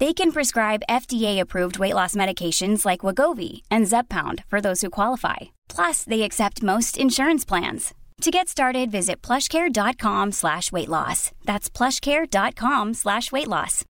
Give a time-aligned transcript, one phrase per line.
[0.00, 5.36] They can prescribe FDA-approved weight loss medications like Wagovi and Zepbound for those who qualify.
[5.68, 7.94] Plus, they accept most insurance plans.
[8.22, 11.30] To get started, visit plushcare.com slash weight loss.
[11.44, 13.84] That's plushcare.com slash weight loss.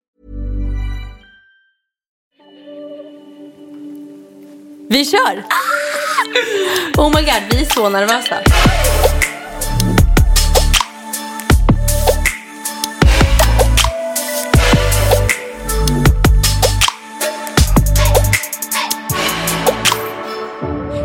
[4.88, 5.44] Vi kör!
[6.98, 8.42] Oh my god, vi är så nervösa.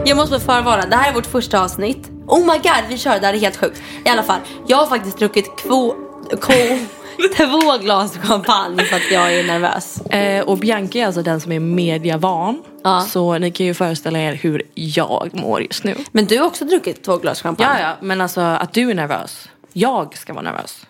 [0.08, 2.12] Jag måste förvara, det här är vårt första avsnitt.
[2.28, 3.82] Oh my god, vi kör, det här är helt sjukt.
[4.06, 5.96] I alla fall, jag har faktiskt druckit två,
[7.38, 10.02] två glas champagne för att jag är nervös.
[10.02, 12.64] Eh, och Bianca är alltså den som är mediavan.
[12.84, 13.02] Ja.
[13.02, 15.96] Så ni kan ju föreställa er hur jag mår just nu.
[16.12, 17.80] Men du har också druckit två glas champagne.
[17.82, 19.50] Ja, ja, men alltså att du är nervös.
[19.74, 20.86] Jag ska vara nervös.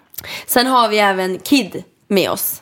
[0.47, 2.61] Sen har vi även Kid med oss.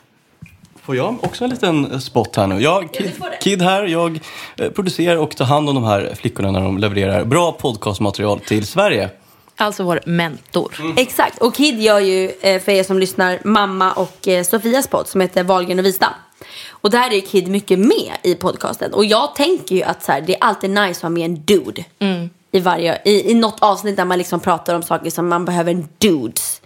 [0.85, 2.61] Får jag också en liten spot här nu?
[2.61, 4.19] Jag, Kid, Kid här, jag
[4.57, 8.67] eh, producerar och tar hand om de här flickorna när de levererar bra podcastmaterial till
[8.67, 9.09] Sverige.
[9.57, 10.75] Alltså vår mentor.
[10.97, 15.07] Exakt, och Kid gör ju, eh, för er som lyssnar, mamma och eh, Sofias podd
[15.07, 16.13] som heter Wahlgren och Wistam.
[16.69, 18.93] Och där är Kid mycket med i podcasten.
[18.93, 21.35] Och jag tänker ju att så här, det är alltid nice att ha med en
[21.35, 21.83] dude.
[22.51, 25.71] I, varje, i, I något avsnitt där man liksom pratar om saker som man behöver
[25.71, 26.61] en dudes.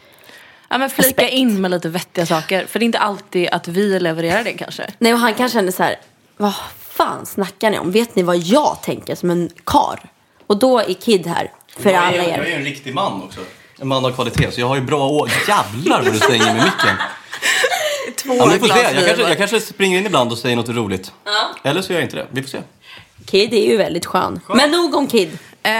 [0.70, 1.34] Ja, men flika Aspekt.
[1.34, 2.66] in med lite vettiga saker.
[2.66, 4.88] För det är inte alltid att vi levererar det kanske.
[5.00, 5.96] Nej, och han kan känna så här,
[6.38, 6.54] vad
[6.90, 7.92] fan snackar ni om?
[7.92, 10.00] Vet ni vad jag tänker som en kar?
[10.48, 12.56] Och då är Kid här för jag, alla är, jag är er.
[12.58, 13.40] en riktig man också.
[13.80, 15.32] En man av kvalitet, så jag har ju bra år.
[15.48, 16.96] Jävlar vad du slänger med micken.
[18.18, 18.82] Två Ja, vi får se.
[18.96, 21.12] Jag kanske, jag kanske springer in ibland och säger något roligt.
[21.64, 22.28] Eller så gör jag inte det.
[22.32, 22.62] Vi får se.
[23.26, 24.40] Kid är ju väldigt skön.
[24.48, 25.38] Men nog om Kid.
[25.64, 25.72] Eh,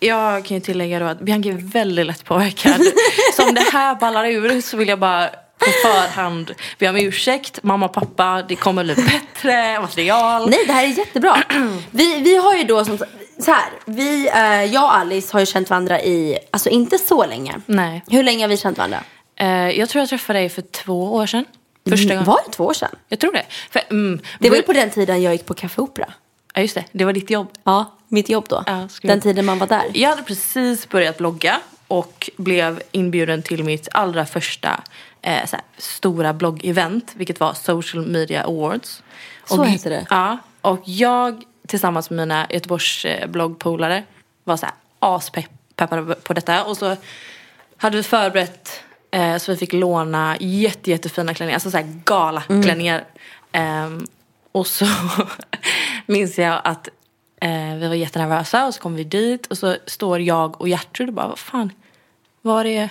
[0.00, 2.80] jag kan ju tillägga då att Bianca är väldigt lätt påverkad.
[3.36, 5.28] så om det här ballar ur så vill jag bara
[5.58, 7.62] på förhand be om ursäkt.
[7.62, 10.50] Mamma och pappa, det kommer bli bättre material.
[10.50, 11.42] Nej, det här är jättebra.
[11.90, 12.98] Vi, vi har ju då som
[13.38, 17.26] så här, vi, eh, jag och Alice har ju känt varandra i, alltså inte så
[17.26, 17.54] länge.
[17.66, 18.02] Nej.
[18.08, 19.04] Hur länge har vi känt varandra?
[19.36, 21.44] Eh, jag tror jag träffade dig för två år sedan.
[21.88, 22.24] Första gången.
[22.24, 22.90] Var det två år sedan?
[23.08, 23.44] Jag tror det.
[23.70, 26.12] För, mm, Det var ju på den tiden jag gick på Café Opera.
[26.54, 27.48] Ja just det, det var ditt jobb.
[27.64, 28.64] Ja, mitt jobb då.
[28.66, 29.84] Ja, den tiden man var där.
[29.94, 34.80] Jag hade precis börjat blogga och blev inbjuden till mitt allra första
[35.22, 39.02] eh, så här, stora bloggevent, vilket var Social Media Awards.
[39.44, 40.06] Så och, heter det.
[40.10, 44.04] Ja, och jag tillsammans med mina Göteborgs eh, bloggpolare
[44.44, 46.64] var så här aspeppade på detta.
[46.64, 46.96] Och så
[47.76, 53.04] hade vi förberett eh, så vi fick låna jätte, jättefina klänningar, alltså så här galaklänningar.
[53.52, 54.06] Ehm,
[54.52, 54.86] och så
[56.06, 56.88] minns jag att
[57.40, 61.08] eh, vi var jättenervösa och så kom vi dit och så står jag och Gertrud
[61.08, 61.72] och bara, vad fan,
[62.42, 62.88] var är,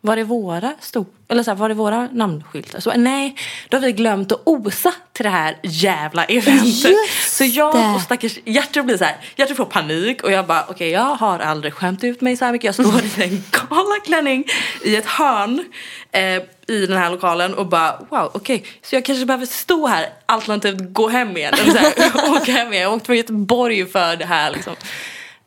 [0.00, 2.80] var är våra stod, eller så här, var är våra namnskyltar?
[2.80, 3.36] Så nej,
[3.68, 6.90] då har vi glömt att osa till det här jävla eventet.
[6.90, 10.64] Just så jag och stackars Gertrud blir så här, Gertrud får panik och jag bara,
[10.68, 12.64] okej jag har aldrig skämt ut mig så här mycket.
[12.64, 14.44] Jag står i en galaklänning
[14.84, 15.64] i ett hörn
[16.12, 20.06] eh, i den här lokalen och bara, wow, okej, så jag kanske behöver stå här
[20.26, 21.54] alternativt gå hem igen.
[21.54, 22.82] Eller så här, åka hem igen.
[22.82, 24.72] Jag åkte från Göteborg för det här liksom.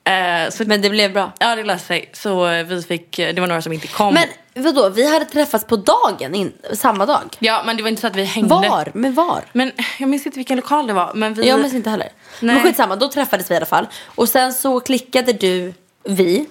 [0.04, 1.32] Eh, så, Men det blev bra.
[1.40, 2.10] ja, det löste sig.
[2.14, 4.14] Så eh, vi fick, eh, det var några som inte kom.
[4.14, 4.28] Men
[4.64, 7.38] vadå, vi hade träffats på dagen, in, samma dag?
[7.40, 8.50] ja, men det var inte så att vi hängde.
[8.56, 8.92] Var?
[8.94, 9.42] Men var?
[9.54, 11.12] Men jag minns inte vilken lokal det var.
[11.14, 11.48] Men vi...
[11.48, 12.10] Jag minns inte heller.
[12.40, 12.56] Nej.
[12.56, 13.88] Men skitsamma, då träffades vi i alla fall.
[14.06, 15.74] Och sen så klickade du,
[16.04, 16.46] vi.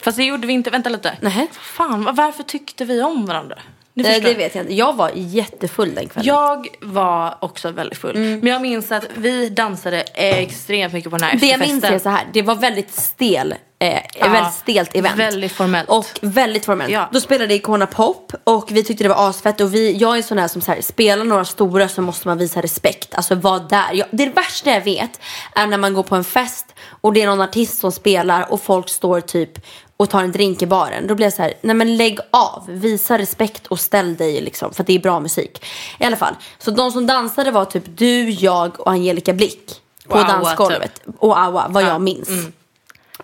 [0.00, 0.70] Fast det gjorde vi inte.
[0.70, 1.16] Vänta lite.
[1.20, 1.46] Nähä.
[1.52, 3.58] Fan, va- varför tyckte vi om varandra?
[3.96, 4.74] Det, det vet jag inte.
[4.74, 6.26] Jag var jättefull den kvällen.
[6.26, 8.16] Jag var också väldigt full.
[8.16, 11.40] Men jag minns att vi dansade extremt mycket på den här Mm.
[11.40, 15.16] det jag minns är så här, det var väldigt stel eh, Ja, väldigt stelt event.
[15.18, 15.88] väldigt formellt.
[15.88, 16.92] Och väldigt formellt.
[16.92, 17.08] Ja.
[17.12, 19.60] Då spelade Icona Pop och vi tyckte det var asfett.
[19.60, 22.28] Och vi, jag är en sån här som så här, spelar några stora så måste
[22.28, 23.14] man visa respekt.
[23.14, 23.92] Alltså vara där.
[23.92, 25.20] Jag, det värsta jag vet
[25.54, 26.66] är när man går på en fest
[27.00, 29.58] och det är någon artist som spelar och folk står typ
[29.96, 31.06] och tar en drink i baren.
[31.06, 32.64] Då blir jag så här, nej men lägg av.
[32.68, 34.74] Visa respekt och ställ dig liksom.
[34.74, 35.64] För att det är bra musik.
[35.98, 36.34] I alla fall.
[36.58, 39.80] Så de som dansade var typ du, jag och Angelica Blick.
[40.08, 41.00] På Och Awa, dansgolvet.
[41.18, 42.28] Och Awa, vad jag minns.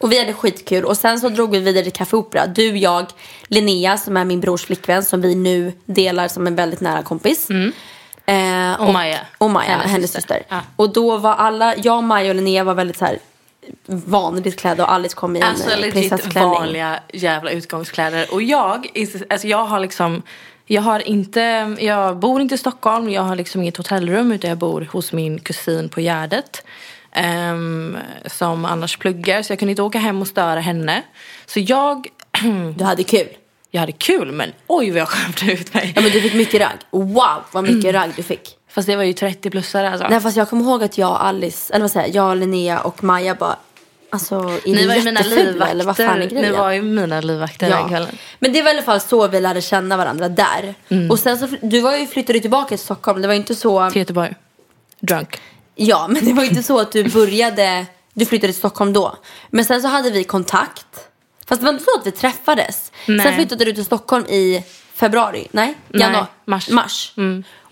[0.00, 2.46] Och vi hade skitkul och sen så drog vi vidare till Café Opera.
[2.46, 3.06] Du, jag,
[3.48, 7.48] Linnea som är min brors flickvän som vi nu delar som en väldigt nära kompis.
[8.26, 9.18] Eh, Och Maja.
[9.38, 10.20] Och Maja, Hennes hennes, syster.
[10.20, 10.42] syster.
[10.48, 10.60] Ja.
[10.76, 13.18] Och då var alla, jag, Maja och Linnea var väldigt så här
[13.86, 16.50] vanligt klädda och Alice kom i en Alltså eh, legit prinsessklänning.
[16.50, 18.26] vanliga jävla utgångskläder.
[18.34, 18.86] Och jag,
[19.30, 20.22] alltså jag har liksom,
[20.66, 24.58] jag har inte, jag bor inte i Stockholm, jag har liksom inget hotellrum utan jag
[24.58, 26.64] bor hos min kusin på Gärdet.
[27.12, 27.96] ehm,
[28.26, 31.02] som annars pluggar så jag kunde inte åka hem och störa henne.
[31.46, 32.06] Så jag,
[32.76, 33.28] Du hade kul.
[33.70, 35.92] jag hade kul men oj vad jag skämde ut mig.
[35.96, 36.78] Ja men du fick mycket ragg.
[36.90, 38.56] Wow vad mycket ragg du fick.
[38.70, 40.08] Fast det var ju 30-plussare alltså.
[40.08, 42.80] Nej fast jag kommer ihåg att jag och Alice, eller vad säger jag, jag, Linnea
[42.80, 43.56] och Maja bara
[44.12, 46.42] Alltså, är Ni var ju mina jättefula eller vad fan är livvakter.
[46.42, 48.18] Ni var ju mina livvakter den kvällen.
[48.38, 50.74] Men det var i alla fall så vi lärde känna varandra där.
[50.88, 51.10] Mm.
[51.10, 53.22] Och sen så, du var ju, flyttade tillbaka till Stockholm.
[53.22, 54.34] Det var ju inte så, Till Göteborg.
[55.00, 55.40] Drunk.
[55.74, 59.16] ja men det var ju inte så att du började, du flyttade till Stockholm då.
[59.50, 60.86] Men sen så hade vi kontakt.
[61.46, 62.92] Fast det var inte så att vi träffades.
[63.06, 63.20] Nej.
[63.20, 64.64] Sen flyttade du till Stockholm i
[64.94, 65.74] februari, nej?
[65.88, 66.26] Januari?
[66.44, 66.70] mars.
[66.70, 67.12] mars.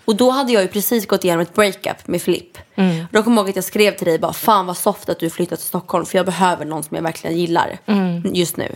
[0.09, 2.57] Och då hade jag ju precis gått igenom ett breakup med Filip.
[2.75, 3.05] Mm.
[3.11, 5.29] Då kommer jag ihåg att jag skrev till dig bara, fan vad soft att du
[5.29, 8.21] flyttat till Stockholm för jag behöver någon som jag verkligen gillar Mm.
[8.33, 8.75] just nu.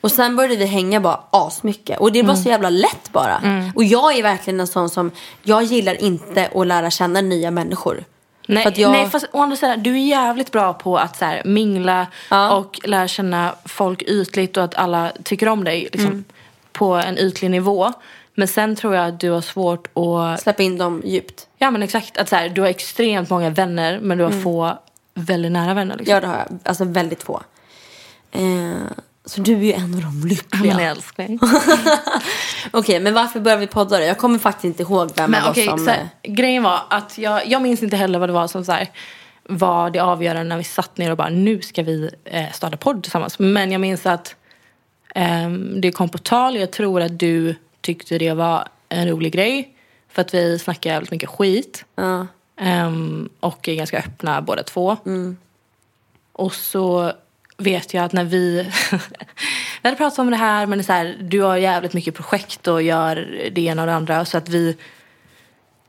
[0.00, 1.98] Och sen började vi hänga bara asmycket.
[2.00, 2.42] Och det var Mm.
[2.42, 3.40] så jävla lätt bara.
[3.74, 5.10] Och jag är verkligen en sån som,
[5.42, 8.04] jag gillar inte att lära känna nya människor.
[8.48, 11.24] Nej, För jag- nej fast å andra sidan, du är jävligt bra på att så
[11.24, 12.50] här, mingla Ja.
[12.56, 16.24] och lära känna folk ytligt och att alla tycker om dig liksom, Mm.
[16.72, 17.92] på en ytlig nivå.
[18.38, 20.40] Men sen tror jag att du har svårt att...
[20.40, 21.46] Släppa in dem djupt.
[21.56, 24.78] Ja men exakt, att så här, du har extremt många vänner men du har få
[25.14, 25.96] väldigt nära vänner.
[25.96, 26.16] Liksom.
[26.16, 26.24] Mm.
[26.24, 27.42] Ja det har jag, alltså väldigt få.
[28.32, 28.40] Eh,
[29.24, 30.76] så du är ju en av de lyckliga.
[30.76, 31.38] Men älskling.
[32.70, 34.04] Okej, men varför började vi podda då?
[34.04, 35.86] Jag kommer faktiskt inte ihåg vem Men av oss okej, som...
[35.86, 38.72] här, eh, grejen var att jag, jag minns inte heller vad det var som så
[38.72, 38.88] här,
[39.48, 43.02] var det avgörande när vi satt ner och bara nu ska vi eh, starta podd
[43.02, 43.38] tillsammans.
[43.38, 44.34] Men jag minns att
[45.14, 46.56] ehm, det kom på tal.
[46.56, 47.56] Jag tror att du
[47.88, 49.74] tyckte det var en rolig grej.
[50.08, 51.84] För att vi snackar jävligt mycket skit.
[51.94, 52.26] Ja.
[52.56, 54.96] Ehm, och är ganska öppna båda två.
[56.32, 57.12] Och så
[57.56, 58.62] vet jag att när vi...
[59.82, 62.14] vi hade pratat om det här men det är så här, du har jävligt mycket
[62.14, 64.24] projekt och gör det ena och det andra.
[64.24, 64.76] Så att vi...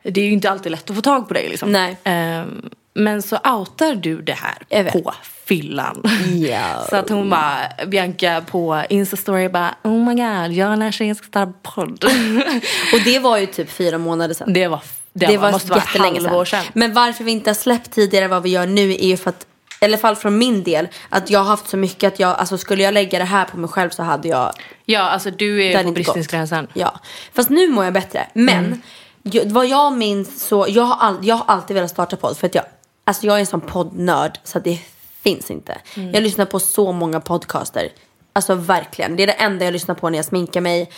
[0.04, 1.95] Det är ju inte alltid lätt att få tag på dig liksom.
[2.04, 5.13] Ehm, men så outar du det här på
[5.50, 6.04] fyllan.
[6.50, 6.86] Ja.
[6.90, 7.57] Så att hon bara,
[7.88, 12.04] Bianca på Instastory bara Oh my god, jag och den här tjejen ska starta podd.
[12.94, 14.54] Och det var ju typ fyra månader sedan.
[14.54, 14.81] det var,
[15.13, 16.62] det, Det var, måste vara halvår sedan.
[16.63, 16.72] sedan.
[16.74, 19.46] Men varför vi inte har släppt tidigare vad vi gör nu är ju för att,
[19.81, 22.57] i alla fall från min del, att jag har haft så mycket att jag, alltså
[22.57, 24.54] skulle jag lägga det här på mig själv så hade jag
[24.86, 26.68] Ja, alltså du är på bristningsgränsen.
[26.74, 27.00] Ja,
[27.34, 28.28] fast nu mår jag bättre.
[28.34, 28.81] Men
[29.24, 32.48] jag, vad jag minns så, jag har, all, jag har alltid velat starta podd för
[32.48, 32.63] att jag,
[33.06, 34.80] alltså jag är en sån poddnörd så att det
[35.24, 35.77] finns inte.
[36.13, 37.89] Jag lyssnar på så många podcaster.
[38.33, 40.89] Alltså verkligen, det är det enda jag lyssnar på när jag sminkar mig.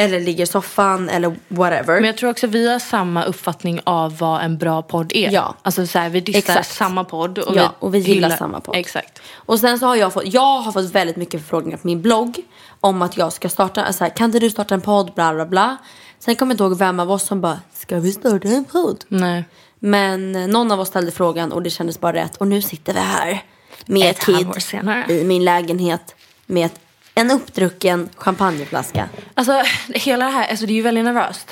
[0.00, 1.94] Eller ligger i soffan eller whatever.
[1.94, 5.30] Men jag tror också vi har samma uppfattning av vad en bra podd är.
[5.32, 5.54] Ja.
[5.62, 6.70] Alltså så här, vi dissar Exakt.
[6.74, 7.38] samma podd.
[7.38, 8.76] Och Ja, och vi gillar hyllar- samma podd.
[8.76, 9.22] Exakt.
[9.34, 12.36] Och sen så har jag fått, jag har fått väldigt mycket förfrågningar på min blogg
[12.80, 15.46] om att jag ska starta, alltså här, kan inte du starta en podd, bla bla
[15.46, 15.76] bla.
[16.18, 19.04] Sen kommer jag inte ihåg vem av oss som bara, ska vi starta en podd?
[19.08, 19.44] Nej.
[19.78, 22.36] Men eh, någon av oss ställde frågan och det kändes bara rätt.
[22.36, 23.42] Och nu sitter vi här
[23.88, 25.04] med Ett Kid halvår senare.
[25.12, 26.14] i min lägenhet
[26.46, 26.80] med ett,
[27.14, 29.08] en uppdrucken champagneflaska.
[29.34, 29.62] Alltså
[29.94, 31.50] hela det här, alltså det är ju väldigt nervöst.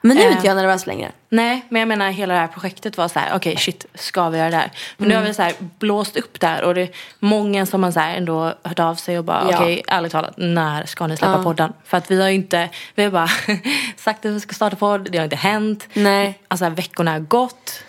[0.00, 0.32] Men nu är Eh.
[0.36, 1.12] inte jag nervös längre.
[1.28, 4.38] Nej, men jag menar hela det här projektet var så här, okej shit, ska vi
[4.38, 4.70] göra det här?
[4.96, 7.90] Men nu har vi så här blåst upp där och det är många som har
[7.90, 9.56] så här ändå hört av sig och bara Ja.
[9.58, 11.72] okej, ärligt talat, när ska ni släppa podden?
[11.84, 13.28] För att vi har ju inte, vi har bara
[13.96, 15.88] sagt att vi ska starta podd, det har inte hänt.
[15.94, 16.38] Nej.
[16.48, 17.80] Alltså veckorna har gått.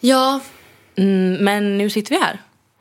[0.00, 0.40] Ja,
[0.98, 2.38] Mm, men nu sitter vi här.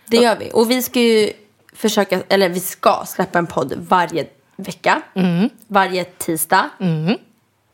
[0.07, 0.51] Det gör vi.
[0.53, 1.31] Och vi ska ju
[1.73, 5.01] försöka, eller vi ska släppa en podd varje vecka.
[5.15, 5.49] Mm.
[5.67, 6.69] Varje tisdag.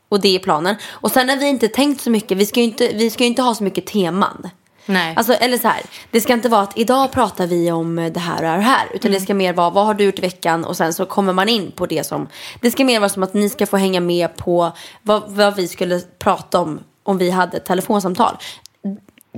[0.08, 0.76] Och det är planen.
[0.90, 3.42] Och sen har vi inte tänkt så mycket, vi ska ju inte, vi ska inte
[3.42, 4.50] ha så mycket teman.
[4.86, 5.14] Nej.
[5.16, 8.36] Alltså, eller så här, det ska inte vara att idag pratar vi om det här
[8.36, 8.86] och det här.
[8.94, 9.20] Utan Mm.
[9.20, 10.64] det ska mer vara, vad har du gjort i veckan?
[10.64, 12.28] Och sen så kommer man in på det som,
[12.60, 14.72] det ska mer vara som att ni ska få hänga med på
[15.02, 18.36] vad, vad vi skulle prata om om vi hade ett telefonsamtal.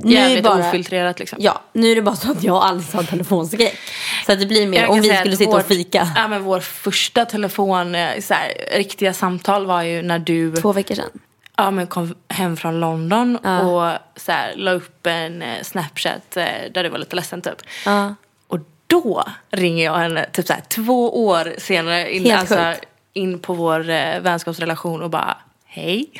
[0.04, 1.38] Jävligt bara- ofiltrerat liksom.
[1.42, 3.78] Ja, nu är det bara så att jag och Alice har telefonskräck.
[4.26, 6.08] Så att det blir mer om vi skulle sitta vår, och fika.
[6.16, 10.72] Ja, men vår första telefon, eh, så här, riktiga samtal var ju när du Två
[10.72, 11.10] veckor sedan.
[11.56, 13.60] ja, men kom hem från London Ja.
[13.60, 17.62] och så här, la upp en eh, Snapchat eh, där du var lite ledsen typ.
[17.84, 18.14] Ja.
[18.46, 22.84] Och då ringer jag henne typ så här, två år senare in, Helt alltså, sjukt.
[23.12, 25.36] in på vår eh, vänskapsrelation och bara
[25.66, 26.10] hej.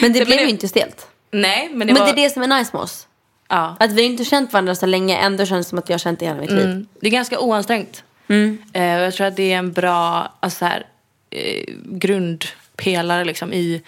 [0.00, 1.06] Men det, blev- ju inte stelt.
[1.30, 2.12] Nej men det Men var...
[2.12, 3.06] det är det som är nice med oss.
[3.48, 3.76] ja.
[3.80, 6.20] Att vi inte känt varandra så länge, ändå känns det som att jag har känt
[6.20, 6.64] det hela mitt liv.
[6.64, 6.86] Mm.
[7.00, 8.04] Det är ganska oansträngt.
[8.28, 8.58] Mm.
[8.72, 10.86] Eh, jag tror att det är en bra alltså så här,
[11.30, 13.82] eh, grundpelare liksom, i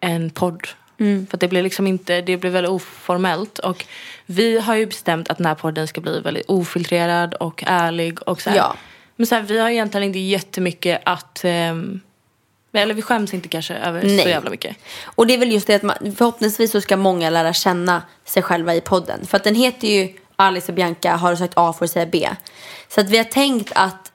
[0.00, 0.68] en podd.
[1.00, 1.26] Mm.
[1.26, 3.58] För att det blir liksom inte, det blir väldigt oformellt.
[3.58, 3.84] Och
[4.26, 8.22] vi har ju bestämt att den här podden ska bli väldigt ofiltrerad och ärlig.
[8.28, 8.56] Och så här.
[8.56, 8.76] Ja.
[9.16, 11.44] Men så här, vi har egentligen inte jättemycket att...
[11.44, 12.00] ehm,
[12.82, 14.28] eller vi skäms inte kanske över så Nej.
[14.28, 14.76] jävla mycket.
[15.04, 18.42] Och det är väl just det att man, förhoppningsvis så ska många lära känna sig
[18.42, 19.26] själva i podden.
[19.26, 22.06] För att den heter ju Alice och Bianca har du sagt A får du säga
[22.06, 22.28] B.
[22.88, 24.12] Så att vi har tänkt att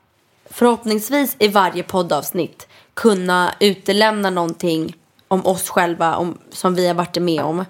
[0.50, 4.96] förhoppningsvis i varje poddavsnitt kunna utelämna någonting
[5.28, 7.66] om oss själva om, som vi har varit med om.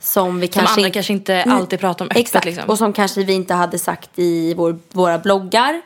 [0.00, 2.64] Som vi kanske andra inte- kanske inte Mm, alltid pratar om öppet, Exakt, liksom.
[2.68, 5.82] och som kanske vi inte hade sagt i vår, våra bloggar.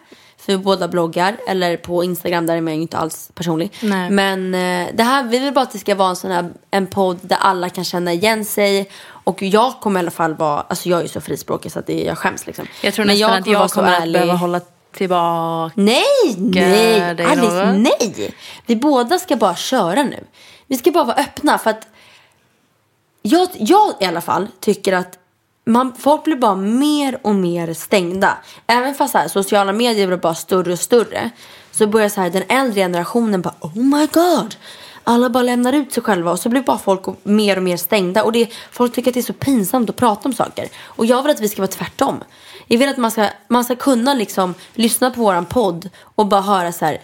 [0.46, 3.72] För vi båda bloggar, eller på Instagram där är man ju inte alls personlig.
[3.80, 4.10] Nej.
[4.10, 6.86] Men eh, det här, vi vill bara att det ska vara en sån här en
[6.86, 8.90] podd där alla kan känna igen sig.
[9.06, 11.86] Och jag kommer i alla fall vara, alltså jag är ju så frispråkig så att
[11.86, 12.66] det, jag skäms liksom.
[12.82, 14.60] Jag tror nästan att kommer vara jag kommer att behöva hålla
[14.92, 15.72] tillbaka.
[15.76, 16.02] Nej,
[16.36, 17.80] nej, Alice, något.
[18.00, 18.34] nej.
[18.66, 20.24] Vi båda ska bara köra nu.
[20.66, 21.86] Vi ska bara vara öppna för att
[23.22, 25.18] jag, jag i alla fall tycker att
[25.66, 28.38] man, folk blir bara mer och mer stängda.
[28.66, 31.30] Även fast så här, sociala medier blir bara större och större.
[31.70, 34.54] Så börjar så här, den äldre generationen bara oh my god.
[35.04, 38.24] Alla bara lämnar ut sig själva och så blir bara folk mer och mer stängda.
[38.24, 40.68] Och det, folk tycker att det är så pinsamt att prata om saker.
[40.84, 42.24] Och jag vill att vi ska vara tvärtom.
[42.66, 46.40] Jag vill att man ska, man ska kunna liksom lyssna på våran podd och bara
[46.40, 47.00] höra så här.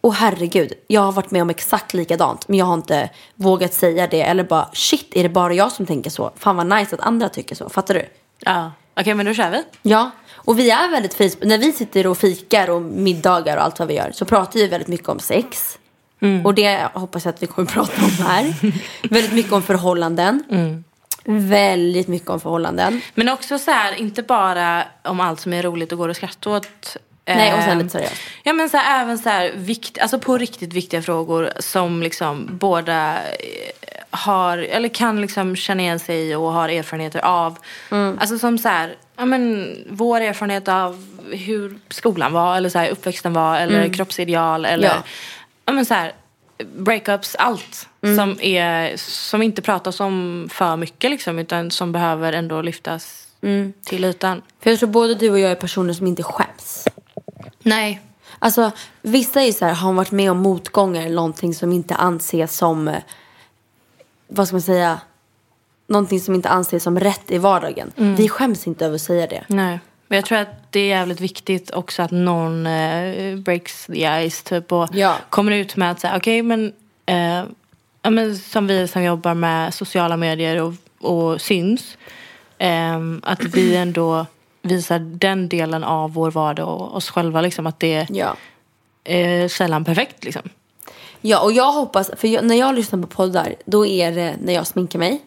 [0.00, 4.06] Åh herregud, jag har varit med om exakt likadant men jag har inte vågat säga
[4.06, 4.22] det.
[4.22, 6.32] Eller bara shit, är det bara jag som tänker så?
[6.36, 7.68] Fan vad nice att andra tycker så.
[7.68, 8.04] Fattar du?
[8.40, 8.72] Ja.
[9.00, 9.62] Okej men då kör vi.
[9.82, 13.78] Ja, och vi är väldigt fris- När vi sitter och fikar och middagar och allt
[13.78, 15.78] vad vi gör så pratar vi väldigt mycket om sex.
[16.44, 18.54] Och det hoppas jag att vi kommer prata om här.
[19.10, 20.44] väldigt mycket om förhållanden.
[21.24, 23.00] Väldigt mycket om förhållanden.
[23.14, 26.50] Men också så här, inte bara om allt som är roligt och går att skratta
[26.50, 26.96] åt.
[27.36, 28.14] Nej, och sen Eh, lite seriöst.
[28.42, 32.46] Ja men så här, även så här, vikt, alltså på riktigt viktiga frågor som liksom
[32.50, 37.58] båda eh, har, eller kan liksom känna igen sig i och har erfarenheter av.
[37.90, 38.18] Mm.
[38.20, 42.88] Alltså som så här, ja men vår erfarenhet av hur skolan var eller så här,
[42.88, 45.02] uppväxten var eller kroppsideal eller Mm.
[45.04, 45.10] Ja.
[45.64, 46.12] ja men så här,
[46.76, 47.88] breakups, allt.
[48.02, 48.16] Mm.
[48.16, 53.72] Som, är, som inte pratas om för mycket liksom utan som behöver ändå lyftas Mm.
[53.86, 54.42] till ytan.
[54.62, 56.84] För jag tror både du och jag är personer som inte skäms.
[57.68, 58.00] Nej.
[58.38, 58.70] Alltså
[59.02, 62.56] vissa är ju så här, har varit med om motgångar eller någonting som inte anses
[62.56, 62.94] som, eh,
[64.28, 65.00] vad ska man säga,
[65.86, 67.92] någonting som inte anses som rätt i vardagen.
[67.96, 69.44] Vi skäms inte över att säga det.
[69.48, 69.80] Nej.
[70.08, 74.42] Men jag tror att det är jävligt viktigt också att någon eh, breaks the ice
[74.42, 75.16] typ och Ja.
[75.30, 76.72] kommer ut med att säga okej men,
[77.06, 77.44] eh,
[78.02, 81.96] ja, men som vi som jobbar med sociala medier och, och syns
[82.58, 84.26] ehm, att vi ändå
[84.62, 88.36] visar den delen av vår vardag och oss själva liksom att det Ja.
[89.04, 90.42] är sällan perfekt liksom.
[91.20, 94.52] Ja, och jag hoppas, för jag, när jag lyssnar på poddar, då är det när
[94.54, 95.20] jag sminkar mig.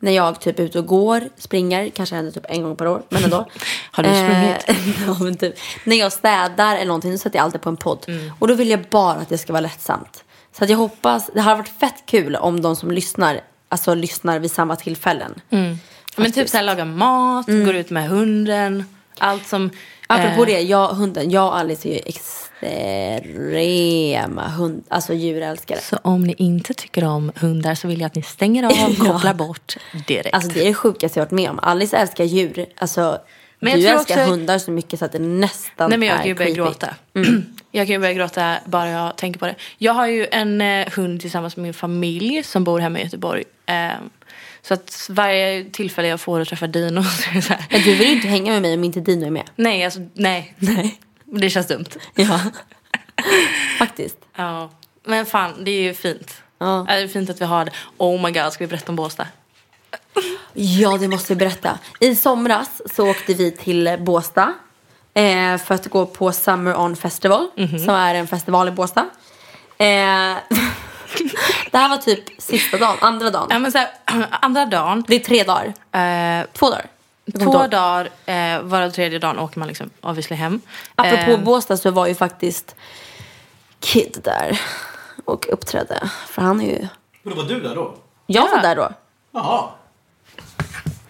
[0.00, 3.02] När jag typ är ute och går, springer, kanske händer typ en gång per år,
[3.08, 3.36] men ändå.
[3.92, 4.68] Har du sprungit?
[4.68, 5.54] Eh, ja, men typ.
[5.84, 8.06] När jag städar eller någonting, så sätter jag alltid på en podd.
[8.38, 10.24] Och då vill jag bara att det ska vara lättsamt.
[10.58, 14.38] Så att jag hoppas, det har varit fett kul om de som lyssnar, alltså lyssnar
[14.38, 15.40] vid samma tillfällen.
[16.18, 18.84] Men typ såhär laga mat, går ut med hunden,
[19.18, 19.70] allt som
[20.06, 21.98] Apropå eh, det, jag, hunden, jag och Alice är ju
[23.08, 25.80] extrema hund, alltså djurälskare.
[25.80, 28.76] Så om ni inte tycker om hundar så vill jag att ni stänger av och
[29.06, 29.12] Ja.
[29.12, 30.34] kopplar bort direkt.
[30.34, 31.58] Alltså det är det sjukaste jag varit med om.
[31.62, 32.66] Alice älskar djur.
[32.78, 33.18] Alltså,
[33.60, 36.14] Men jag du älskar också- hundar så mycket så att det nästan Nej men jag
[36.14, 36.60] är kan ju börja creepy.
[36.64, 36.94] gråta.
[37.72, 39.54] Jag kan ju börja gråta bara jag tänker på det.
[39.78, 43.44] Jag har ju en eh, hund tillsammans med min familj som bor hemma i Göteborg.
[43.66, 43.90] Eh,
[44.62, 47.66] så att varje tillfälle jag får att träffa Dino så är det så här.
[47.70, 49.50] Men du vill ju inte hänga med mig om inte Dino är med.
[49.56, 50.54] Nej alltså nej.
[50.58, 51.00] Nej.
[51.24, 51.86] Det känns dumt.
[52.14, 52.40] Ja.
[53.78, 54.16] Faktiskt.
[54.36, 54.70] Ja.
[55.04, 56.42] Men fan det är ju fint.
[56.58, 56.84] Ja.
[56.88, 57.72] Det är fint att vi har det.
[57.96, 59.26] Oh my god ska vi berätta om Båstad?
[60.52, 61.78] Ja, det måste vi berätta.
[62.00, 64.54] I somras så åkte vi till Båstad.
[65.14, 67.48] Eh, för att gå på Summer On Festival.
[67.56, 67.78] Mhm.
[67.78, 69.06] Som är en festival i Båstad.
[69.78, 69.86] Eh,
[71.70, 73.46] Det här var typ sista dagen, andra dagen.
[73.50, 73.88] Ja, men så här,
[74.30, 75.66] andra dagen, Det är tre dagar.
[75.66, 76.86] eh, Två dagar.
[77.32, 77.70] Två ihåg.
[77.70, 80.60] dagar, eh, varav tredje dagen åker man liksom obviously hem.
[80.94, 82.74] Apropå Eh, Båstad så var ju faktiskt
[83.80, 84.60] Kid där
[85.24, 86.10] och uppträdde.
[86.26, 86.88] För han är ju...
[87.22, 87.94] Men var du där då?
[88.26, 88.62] Jag var Ja.
[88.62, 88.88] där då.
[89.32, 89.64] Jaha.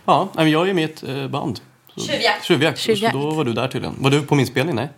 [0.04, 1.60] Ja, men jag är ju med i ett eh, band.
[1.96, 2.44] Tjuvjakt.
[2.44, 2.80] Tjuvjakt.
[2.80, 3.96] Så då var du där tydligen.
[3.98, 4.74] Var du på min spelning?
[4.74, 4.88] Nej.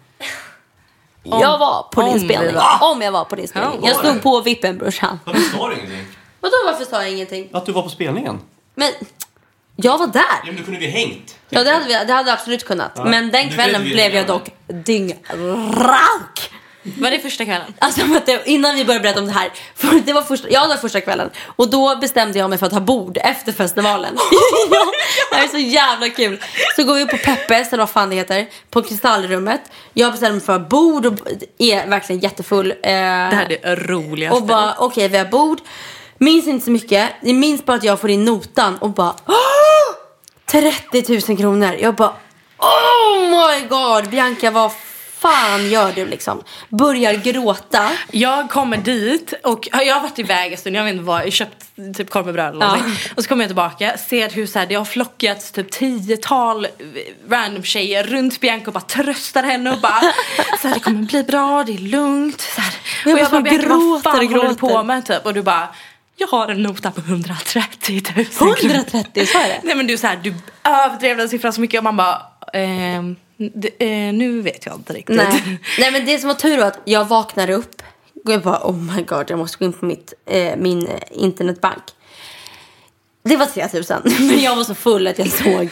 [1.23, 2.55] Jag var på om din spelning.
[2.55, 2.79] var.
[2.93, 3.81] Om jag var på din spelning.
[3.83, 5.21] Ja, jag stod på vippen brorsan.
[5.25, 6.07] Varför sa du ingenting?
[6.41, 7.49] Vadå varför sa jag ingenting?
[7.53, 8.41] Att du var på spelningen?
[8.75, 8.93] Men
[9.77, 10.23] jag var där.
[10.23, 11.37] Ja, men då kunde vi hängt.
[11.49, 13.05] Ja det hade, vi, det hade jag absolut kunnat.
[13.05, 16.51] Men den kvällen blev jag dock dyngrauk.
[16.83, 17.75] Var det första kvällen?
[17.79, 18.01] Alltså
[18.45, 19.53] innan vi började berätta om det här.
[20.05, 21.31] Det var första, ja, det var första kvällen.
[21.57, 24.19] Och då bestämde jag mig för att ha bord efter festivalen.
[24.71, 24.87] ja,
[25.31, 26.43] det här är så jävla kul.
[26.77, 28.47] Så går vi upp på Peppes, eller vad fan det heter.
[28.71, 29.61] På Kristallrummet.
[29.95, 31.15] Jag bestämde mig för att ha bord och
[31.59, 32.71] är verkligen jättefull.
[32.71, 34.37] Eh, Det här är det roligaste.
[34.37, 35.59] och bara, okej vi har bord.
[36.19, 37.09] Minns inte så mycket.
[37.21, 39.35] Jag minns bara att jag får in notan och bara "Åh!
[40.47, 41.77] 30 000 kronor.
[41.81, 42.13] Jag bara
[42.59, 44.73] oh my god Bianca vad
[45.21, 46.43] fan gör du liksom?
[46.69, 47.91] Börjar gråta.
[48.11, 51.33] Jag kommer dit och jag har varit iväg en stund, jag vet inte vad, jag
[51.33, 51.65] köpt
[51.97, 52.79] typ korv med bröd eller Ja.
[53.17, 56.67] Och så kommer jag tillbaka, ser hur så här, det har flockats typ tiotal
[57.29, 60.01] random tjejer runt Bianca och bara tröstar henne och bara
[60.63, 62.41] så här, det kommer bli bra, det är lugnt.
[62.41, 62.75] Så här.
[63.05, 64.55] Jag och jag bara bara, Bianca vad gråter fan och håller du gråter.
[64.77, 65.27] på med typ?
[65.27, 65.69] Och du bara,
[66.17, 68.57] jag har en nota på 130 000 kronor.
[68.65, 69.61] 130 sa jag det?
[69.63, 70.35] Nej men du så här, du
[70.65, 72.23] överdrev den siffran så mycket och man bara,
[72.53, 73.17] ehm,
[73.55, 73.69] det,
[74.09, 75.17] eh, nu vet jag inte riktigt.
[75.17, 75.59] Nej.
[75.79, 77.83] Nej men det som var tur var att jag vaknade upp.
[78.25, 81.01] Och jag bara oh my god jag måste gå in på mitt, eh, min eh,
[81.11, 81.83] internetbank.
[83.25, 85.69] Det var 3000 men jag var så full att jag såg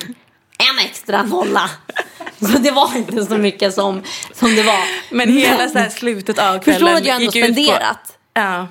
[0.58, 1.70] en extra nolla.
[2.40, 4.02] Så det var inte så mycket som,
[4.34, 4.80] som det var.
[5.10, 7.52] Men hela så här slutet av kvällen Förstår du att jag ändå gick ut på-
[7.62, 8.68] spenderat Ja.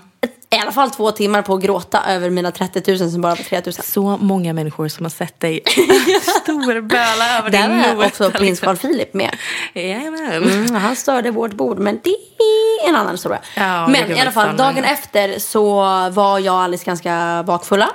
[0.49, 3.43] I alla fall två timmar på att gråta över mina 30 000 som bara var
[3.43, 3.73] 3 000.
[3.73, 5.61] Så många människor som har sett dig
[6.41, 8.07] storböla över Där din var nota.
[8.07, 9.35] också prins Carl Philip med.
[9.73, 10.43] Jajamän.
[10.43, 13.39] Mm, han störde vårt bord men det är en annan historia.
[13.55, 15.75] Ja, men i alla fall dagen efter så
[16.09, 17.89] var jag och Alice ganska bakfulla.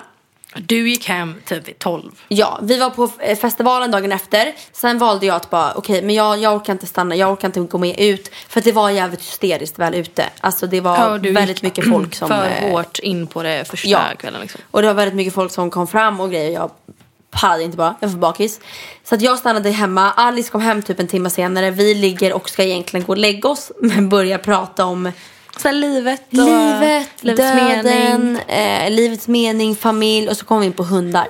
[0.55, 2.11] Du gick hem typ vid 12.
[2.29, 4.53] Ja, vi var på eh, festivalen dagen efter.
[4.73, 7.61] Sen valde jag att bara, okej, men jag, jag orkar inte stanna, jag orkar inte
[7.61, 8.31] gå med ut.
[8.49, 10.25] För det var jävligt hysteriskt väl ute.
[10.41, 12.29] Alltså det var Ja, väldigt mycket folk som...
[12.29, 14.01] För eh, hårt in på det första Ja.
[14.19, 14.61] kvällen liksom.
[14.71, 16.51] Och det var väldigt mycket folk som kom fram och grejer.
[16.51, 16.71] Jag
[17.31, 18.61] pallade inte bara, jag var bakis.
[19.05, 20.13] Så att jag stannade hemma.
[20.13, 21.71] Alice kom hem typ en timme senare.
[21.71, 23.73] Vi ligger och ska egentligen gå och lägga oss.
[23.81, 25.13] Men börjar prata om
[25.57, 28.43] Så här, livet och livet, livets döden, mening.
[28.49, 31.29] eh, livets mening, familj och så kom vi in på hundar.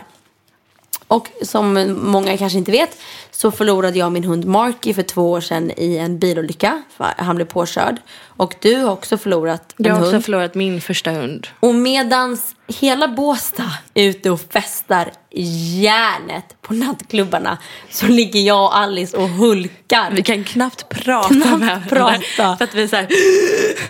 [1.09, 2.99] Och som många kanske inte vet
[3.35, 6.83] så förlorade jag min hund Marky för två år sedan i en bilolycka.
[6.99, 7.97] Han blev påkörd.
[8.37, 10.25] Och du har också förlorat en Jag har också hund.
[10.25, 11.47] förlorat min första hund.
[11.61, 17.59] Och medans hela Båstad är ute och festar järnet på nattklubbarna
[17.91, 22.57] så ligger jag och Alice och hulkar Vi kan knappt prata Knappt med prata.
[22.57, 23.09] För att vi är så här,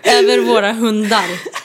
[0.03, 1.25] över våra hundar.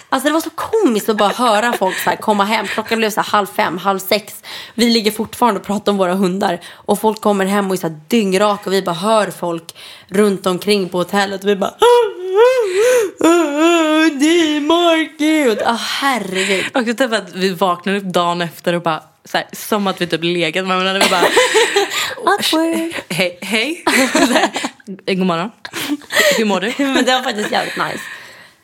[0.09, 2.67] Alltså det var så komiskt att bara höra folk så här komma hem.
[2.67, 4.43] Klockan blev så halv fem, halv sex.
[4.73, 6.59] Vi ligger fortfarande och pratar om våra hundar.
[6.71, 9.75] Och folk kommer hem och är så här dyngraka och vi bara hör folk
[10.08, 11.43] runt omkring på hotellet.
[11.43, 11.73] Och vi bara
[14.19, 15.49] Det är Marky!
[15.49, 16.65] Och, ah, herregud.
[16.73, 20.08] Och typ att vi vaknade upp dagen efter och bara så här, som att vi
[20.08, 21.03] typ legat med varandra.
[21.03, 21.21] Vi bara,
[22.32, 22.93] Awkward.
[23.10, 23.84] hej, hej.
[24.13, 24.49] Så här,
[25.15, 25.51] God morgon.
[26.38, 26.73] Hur mår du?
[26.84, 28.03] Men det var faktiskt jävligt nice.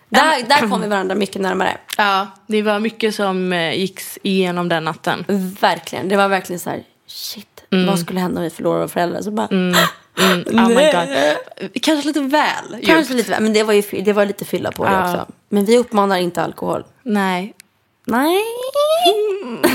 [0.09, 1.77] Där, där kom vi varandra mycket närmare.
[1.97, 5.25] Ja, det var mycket som eh, gicks igenom den natten.
[5.61, 6.09] Verkligen.
[6.09, 7.52] Det var verkligen så här, shit.
[7.87, 9.21] Vad skulle hända om vi förlorar våra föräldrar?
[9.21, 9.75] Så bara, Mm,
[10.47, 11.73] oh my god.
[11.81, 14.91] Kanske lite väl Kanske lite, men det var, ju, det var lite fylla på det
[14.91, 15.11] Ja.
[15.11, 15.25] också.
[15.49, 16.83] Men vi uppmanar inte alkohol.
[17.03, 17.53] Nej.
[18.05, 18.41] Nej.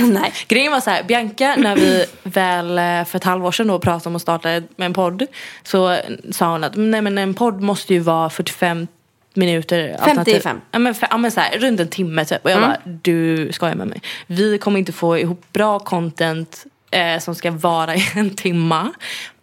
[0.13, 0.33] Nej.
[0.49, 4.09] Grejen var så här, Bianca när vi väl eh, för ett halvår sedan då pratade
[4.09, 5.27] om att starta med en podd
[5.63, 5.99] så
[6.31, 8.87] sa hon att nej men en podd måste ju vara 45
[9.35, 9.97] minuter.
[9.99, 10.61] alternativ- 55.
[10.71, 12.45] Ja men, ja, men så här, runt en timme typ.
[12.45, 14.03] Och jag bara, du skojar med mig.
[14.27, 18.93] Vi kommer inte få ihop bra content eh, som ska vara i en timma.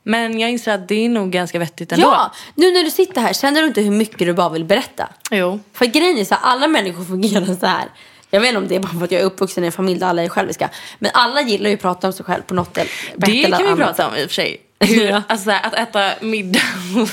[0.03, 2.08] Men jag inser att det är nog ganska vettigt ändå.
[2.08, 5.10] Ja, nu när du sitter här, känner du inte hur mycket du bara vill berätta?
[5.31, 5.60] Jo.
[5.73, 7.89] För grejen är så här, alla människor fungerar så här.
[8.29, 9.99] Jag vet inte om det är bara för att jag är uppvuxen i en familj
[9.99, 10.69] där alla är själviska.
[10.99, 13.41] Men alla gillar ju att prata om sig själv på något eller på ett Det
[13.41, 14.62] kan vi annat prata om i och för sig.
[14.80, 15.22] Hur, Ja.
[15.28, 16.60] alltså, att äta middag
[16.96, 17.12] hos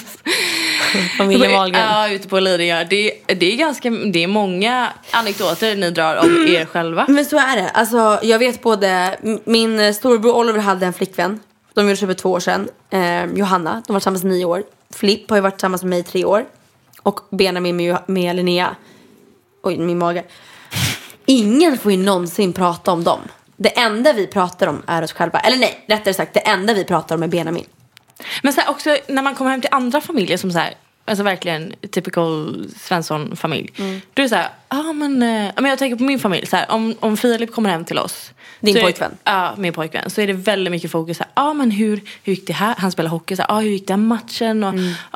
[1.18, 1.82] Familjen Wahlgren.
[1.82, 2.84] Ja, ute på Lidingö.
[2.84, 7.06] Det, det, är ganska, det är många anekdoter ni drar om er själva.
[7.08, 7.68] Men så är det.
[7.68, 11.40] Alltså, jag vet både, min eh, storebror Oliver hade en flickvän.
[11.74, 12.68] De gjorde slut för två år sedan.
[12.90, 14.62] Eh, Johanna, de var tillsammans i nio år.
[14.94, 16.44] Flipp har ju varit tillsammans med mig i tre år.
[17.02, 18.76] Och Benjamin med, med Linnea.
[19.62, 20.24] Oj, min mage.
[21.26, 23.20] ingen får ju någonsin prata om dem.
[23.62, 25.40] Det enda vi pratar om är oss själva.
[25.40, 27.66] Eller nej, rättare sagt det enda vi pratar om är Benjamin.
[28.42, 31.24] Men så här, också när man kommer hem till andra familjer som så här, alltså
[31.24, 33.72] verkligen typical Svensson-familj.
[33.78, 34.00] Mm.
[34.14, 36.56] Då är det så här, ah, men, eh, men jag tänker på min familj, så
[36.56, 38.30] här, om, om Filip kommer hem till oss.
[38.60, 39.16] Din så är- pojkvän?
[39.24, 40.10] Ja, min pojkvän.
[40.10, 42.74] Så är det väldigt mycket fokus så här, ah, men hur, hur gick det här?
[42.78, 44.64] Han spelar hockey, så här, ah, hur gick den matchen?
[44.64, 44.72] Och, ah,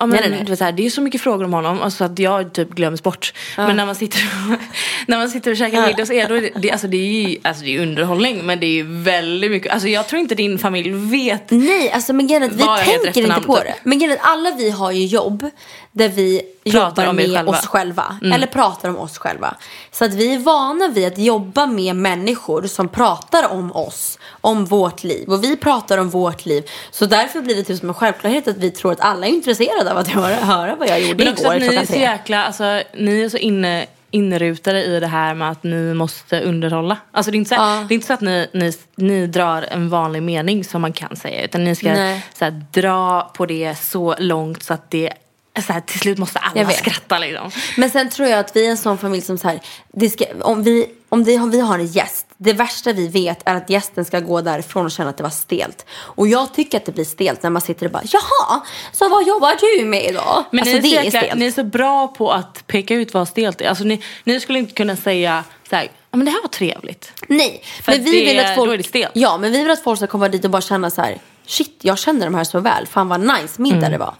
[0.07, 0.21] men, Mm.
[0.21, 0.57] Nej, nej, nej.
[0.57, 3.03] Så här, det är så mycket frågor om honom och så att jag typ glöms
[3.03, 3.33] bort.
[3.57, 4.19] Men när man sitter
[4.53, 4.59] och,
[5.07, 7.77] när man sitter och käkar middag så är det, det, alltså, det är alltså, det
[7.77, 11.90] är underhållning men det är väldigt mycket, alltså jag tror inte din familj vet Nej,
[11.92, 13.64] alltså men att vi tänker inte på typ.
[13.64, 13.75] det.
[13.83, 15.51] Men att alla vi har ju jobb
[15.92, 17.53] där vi Pratar jobbar om med själva.
[17.53, 18.19] oss själva.
[18.35, 19.46] Eller pratar om oss själva.
[19.91, 24.65] Så att vi är vana vid att jobba med människor som pratar om oss, om
[24.65, 25.29] vårt liv.
[25.29, 26.71] Och vi pratar om vårt liv.
[26.91, 29.91] Så därför blir det typ som en självklarhet att vi tror att alla är intresserade
[29.91, 33.23] av att höra, höra vad jag gjorde Men igår ni är så jäkla, alltså ni
[33.23, 36.97] är så inne, inrutade i det här med att ni måste underhålla.
[37.13, 37.85] Alltså det är inte så, Ja.
[37.89, 41.17] det är inte så att ni, ni, ni drar en vanlig mening som man kan
[41.17, 41.45] säga.
[41.45, 41.95] Utan ni ska
[42.39, 45.13] så här, dra på det så långt så att det
[45.62, 47.51] så här, till slut måste alla skratta liksom.
[47.77, 49.61] Men sen tror jag att vi är en sån familj som så här,
[50.09, 53.55] ska, om, vi, om, det, om vi har en gäst, det värsta vi vet är
[53.55, 55.87] att gästen ska gå därifrån och känna att det var stelt.
[55.90, 58.61] Och jag tycker att det blir stelt när man sitter och bara, jaha,
[58.92, 60.45] så vad jobbar du med idag?
[60.51, 61.35] Men alltså ni, är det är stelt.
[61.35, 63.69] ni är så bra på att peka ut vad stelt är.
[63.69, 67.12] Alltså ni, ni skulle inte kunna säga så här, ja men det här var trevligt.
[67.29, 70.07] Nej, För men vi det- vill att folk, ja, men vi vill att folk ska
[70.07, 73.09] komma dit och bara känna så här, shit, jag känner de här så väl, fan
[73.09, 73.90] vad nice middag Mm.
[73.92, 74.14] det var.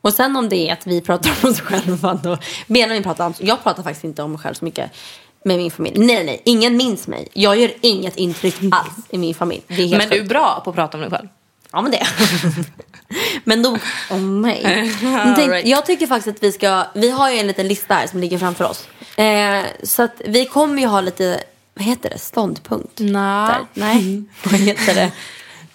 [0.00, 3.34] Och sen om det är att vi pratar om oss själva då, Benjamin pratar om,
[3.38, 4.90] jag pratar faktiskt inte om mig själv så mycket
[5.44, 5.98] med min familj.
[5.98, 7.28] Nej, nej, ingen minns mig.
[7.32, 9.62] Jag gör inget intryck alls i min familj.
[9.68, 11.28] Men du är bra på att prata om dig själv.
[11.72, 12.06] Ja men det.
[13.44, 13.78] men då,
[14.42, 14.92] nej.
[15.02, 15.66] Men tänk.
[15.66, 18.38] Jag tycker faktiskt att vi ska, vi har ju en liten lista här som ligger
[18.38, 18.88] framför oss.
[19.16, 21.40] Eh, så att vi kommer ju ha lite,
[21.74, 22.98] vad heter det, ståndpunkt?
[22.98, 23.46] Nja.
[23.48, 23.66] Där.
[23.74, 25.12] Nej, vad heter det?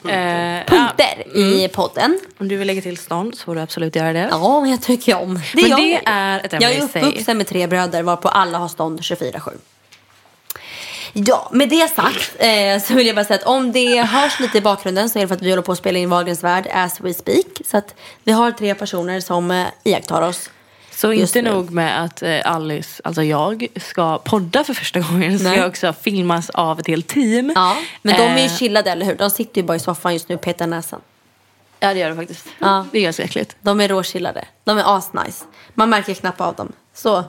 [0.10, 2.20] Eh, Punkter ja, i podden.
[2.38, 4.28] om du vill lägga till stånd så får du absolut göra det.
[4.32, 5.34] Ja, jag tycker om.
[5.54, 6.02] Det Men det jag.
[6.06, 9.52] är ett ämne Jag är uppvuxen med tre bröder varpå alla har stånd 24-7.
[11.14, 14.58] Ja, med det sagt eh, så vill jag bara säga att om det hörs lite
[14.58, 16.68] i bakgrunden så är det för att vi håller på att spela in Wahlgrens värld
[16.74, 17.46] as we speak.
[17.66, 20.50] Så att vi har tre personer som eh, iakttar oss.
[21.04, 21.56] Så Just inte nu.
[21.56, 25.40] nog med att eh, Alice, alltså jag, ska podda för första gången.
[25.40, 25.58] Så Nej.
[25.58, 27.52] jag också filmas av ett helt team.
[27.56, 29.16] Ja, men de är ju Eh, chillade, eller hur?
[29.16, 31.02] De sitter ju bara i soffan just nu och petar näsan.
[31.80, 32.48] Ja det gör det faktiskt.
[32.60, 32.86] Ja.
[32.92, 33.56] Det är ganska äckligt.
[33.62, 34.46] De är råchillade.
[34.64, 35.46] De är asnice.
[35.74, 36.72] Man märker knappt av dem.
[36.94, 37.24] Så,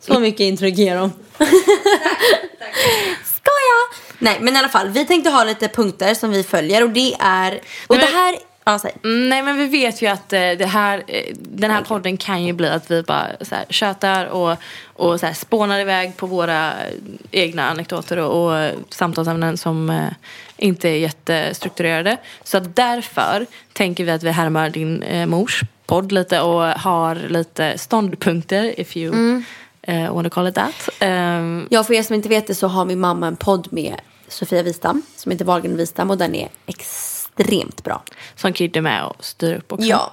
[0.00, 1.12] så mycket intryck ger de.
[3.24, 3.80] Skoja!
[4.18, 4.88] Nej, men i alla fall.
[4.88, 7.60] Vi tänkte ha lite punkter som vi följer och det är...
[7.86, 8.38] Och det här...
[8.66, 8.92] Ja, säg.
[9.04, 12.44] Mm, Nej men vi vet ju att eh, det här, eh, den här podden kan
[12.44, 16.26] ju bli att vi bara så här, tjötar och, och så här, spånar iväg på
[16.26, 16.72] våra
[17.30, 20.06] egna anekdoter och, och samtalsämnen som eh,
[20.56, 22.16] inte är jättestrukturerade.
[22.44, 27.78] Så därför tänker vi att vi härmar din eh, mors podd lite och har lite
[27.78, 29.44] ståndpunkter if you Mm.
[29.82, 30.88] eh, wanna call it that.
[31.00, 33.94] Ehm, Ja, för er som inte vet det så har min mamma en podd med
[34.28, 37.13] Sofia Wistam som heter Wahlgren Wistam och den är extremt
[37.82, 38.02] bra.
[38.36, 39.86] som Kid är med och styr upp också.
[39.86, 40.12] Ja,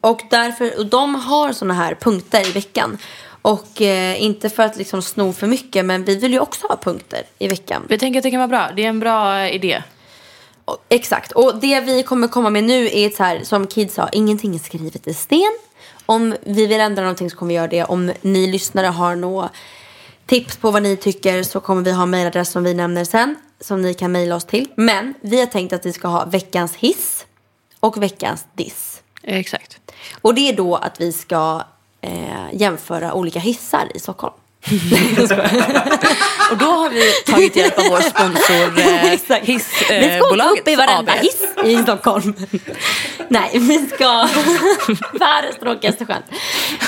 [0.00, 2.98] och, därför, och de har såna här punkter i veckan.
[3.42, 6.76] Och eh, inte för att liksom sno för mycket men vi vill ju också ha
[6.76, 7.82] punkter i veckan.
[7.88, 8.70] Vi tänker att det kan vara bra.
[8.76, 9.82] Det är en bra eh, idé.
[10.64, 14.08] Och- Exakt, och det vi kommer komma med nu är så här, som Kid sa,
[14.08, 15.58] ingenting är skrivet i sten.
[16.06, 17.84] Om vi vill ändra någonting så kommer vi göra det.
[17.84, 19.48] Om ni lyssnare har några
[20.26, 23.36] tips på vad ni tycker så kommer vi ha en mailadress som vi nämner sen.
[23.62, 24.68] Som ni kan mejla oss till.
[24.76, 27.26] Men vi har tänkt att vi ska ha veckans hiss
[27.80, 29.02] och veckans diss.
[29.22, 29.80] Exakt.
[30.20, 31.62] Och det är då att vi ska
[32.00, 34.34] eh, jämföra olika hissar i Stockholm.
[36.50, 39.48] Och då har vi tagit hjälp av vår sponsor eh, Exakt.
[39.48, 41.18] vi ska åka Hissbolaget upp i varenda AB.
[41.18, 42.34] hiss i Stockholm.
[43.28, 44.28] Nej, vi ska...
[45.12, 46.24] Världens tråkigaste skämt.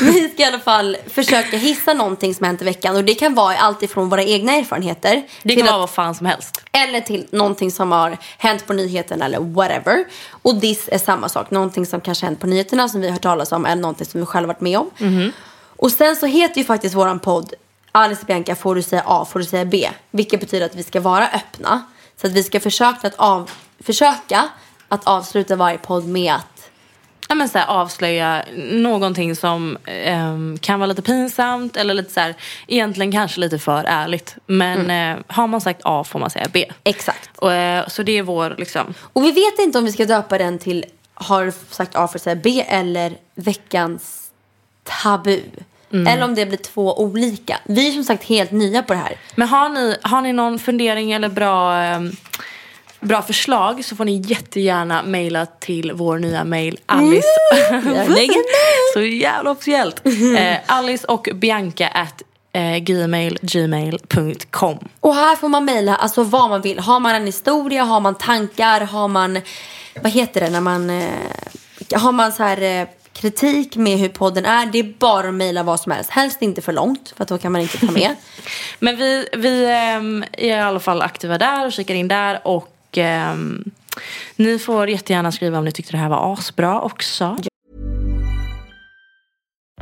[0.00, 2.96] Vi ska i alla fall försöka hissa någonting som hänt i veckan.
[2.96, 5.22] Och det kan vara allt ifrån våra egna erfarenheter.
[5.42, 6.62] Det kan att- vara vad fan som helst.
[6.72, 10.04] eller till någonting som har hänt på nyheterna eller whatever.
[10.42, 11.50] Och diss är samma sak.
[11.50, 14.20] Någonting som kanske hänt på nyheterna som vi har hört talas om eller någonting som
[14.20, 14.90] vi själva varit med om.
[15.76, 17.54] Och sen så heter ju faktiskt våran podd
[17.96, 19.90] Alice och Bianca får du säga A, får du säga B.
[20.10, 21.82] Vilket betyder att vi ska vara öppna.
[22.16, 24.48] Så att vi ska försöka att, av, försöka
[24.88, 26.70] att avsluta varje podd med att
[27.28, 32.20] Ja, men så här, avslöja någonting som ehm, kan vara lite pinsamt eller lite så
[32.20, 32.34] här,
[32.66, 34.36] egentligen kanske lite för ärligt.
[34.46, 36.70] Men eh, har man sagt A får man säga B.
[36.84, 37.30] exakt.
[37.36, 38.94] Och, eh, så det är vår liksom.
[39.00, 42.22] Och vi vet inte om vi ska döpa den till har sagt A för att
[42.22, 44.30] säga B eller veckans
[44.82, 45.40] tabu.
[45.94, 47.60] Eller om det blir två olika.
[47.64, 49.16] Vi är som sagt helt nya på det här.
[49.34, 52.12] Men har ni, har ni någon fundering eller bra, ehm,
[53.00, 57.28] bra förslag så får ni jättegärna mejla till vår nya mejl Alice.
[58.94, 60.06] så jävla officiellt.
[60.38, 64.78] Eh, Alice och Bianca at eh, gmail, gmail.com.
[65.00, 66.78] Och här får man mejla alltså vad man vill.
[66.78, 69.40] Har man en historia, har man tankar, har man,
[70.02, 71.08] vad heter det när man, eh,
[71.94, 74.66] har man så här eh, kritik med hur podden är.
[74.66, 76.10] Det är bara att mejla vad som helst.
[76.10, 78.16] Helst inte för långt för då kan man inte ta med.
[78.78, 82.98] Men vi, vi ehm, är i alla fall aktiva där och kikar in där och
[82.98, 83.64] ehm,
[84.36, 87.36] ni får jättegärna skriva om ni tyckte det här var asbra också.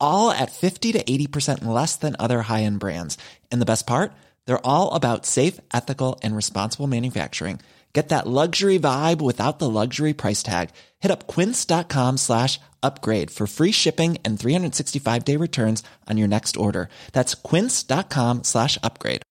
[0.00, 3.16] all at 50 to 80% less than other high end brands.
[3.52, 4.12] And the best part?
[4.46, 7.60] They're all about safe, ethical, and responsible manufacturing.
[7.92, 10.68] Get that luxury vibe without the luxury price tag.
[11.00, 16.56] Hit up quince.com slash upgrade for free shipping and 365 day returns on your next
[16.56, 16.88] order.
[17.12, 19.22] That's quince.com slash upgrade.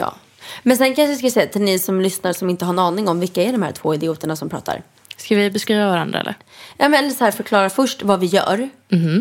[0.00, 0.14] Ja.
[0.62, 3.08] Men sen kanske jag ska säga till ni som lyssnar som inte har en aning
[3.08, 4.82] om vilka är de här två idioterna som pratar.
[5.22, 6.34] Ska vi beskriva varandra eller?
[6.76, 8.68] Ja, men så här, förklara först vad vi gör.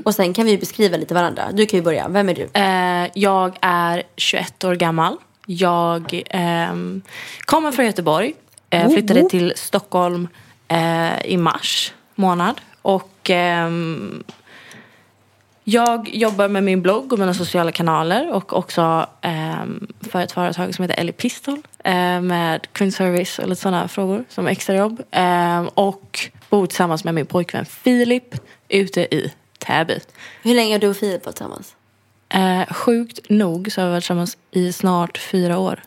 [0.06, 1.44] Och sen kan vi beskriva lite varandra.
[1.54, 2.08] Du kan ju börja.
[2.08, 2.50] Vem är du?
[2.54, 5.18] Eh, jag är 21 år gammal.
[5.46, 7.02] Jag ehm,
[7.46, 8.34] kommer från Göteborg.
[8.70, 10.28] Eh, flyttade till Stockholm
[10.68, 12.62] eh, i mars månad.
[12.82, 14.24] Och ehm,
[15.64, 20.76] jag jobbar med min blogg och mina sociala kanaler och också ehm, för ett företag
[20.76, 25.02] som heter Ellie Pistol eh, med kundservice och lite sådana frågor som extrajobb.
[25.12, 28.36] Ehm, och bor tillsammans med min pojkvän Filip
[28.70, 30.00] ute i Täby.
[30.44, 31.76] Hur länge har du och Filip varit tillsammans?
[32.30, 35.82] Eh, sjukt nog så har vi varit tillsammans i snart fyra år.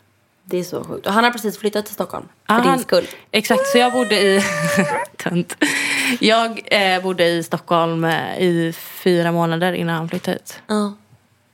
[0.54, 1.06] Det är så sjukt.
[1.06, 2.28] Och han har precis flyttat till Stockholm.
[2.46, 3.06] För Ah, din skull.
[3.30, 4.44] Exakt, så jag bodde i...
[5.16, 5.56] Tönt.
[6.20, 10.62] Jag eh, bodde i Stockholm eh, i fyra månader innan han flyttade hit.
[10.66, 10.94] Ja.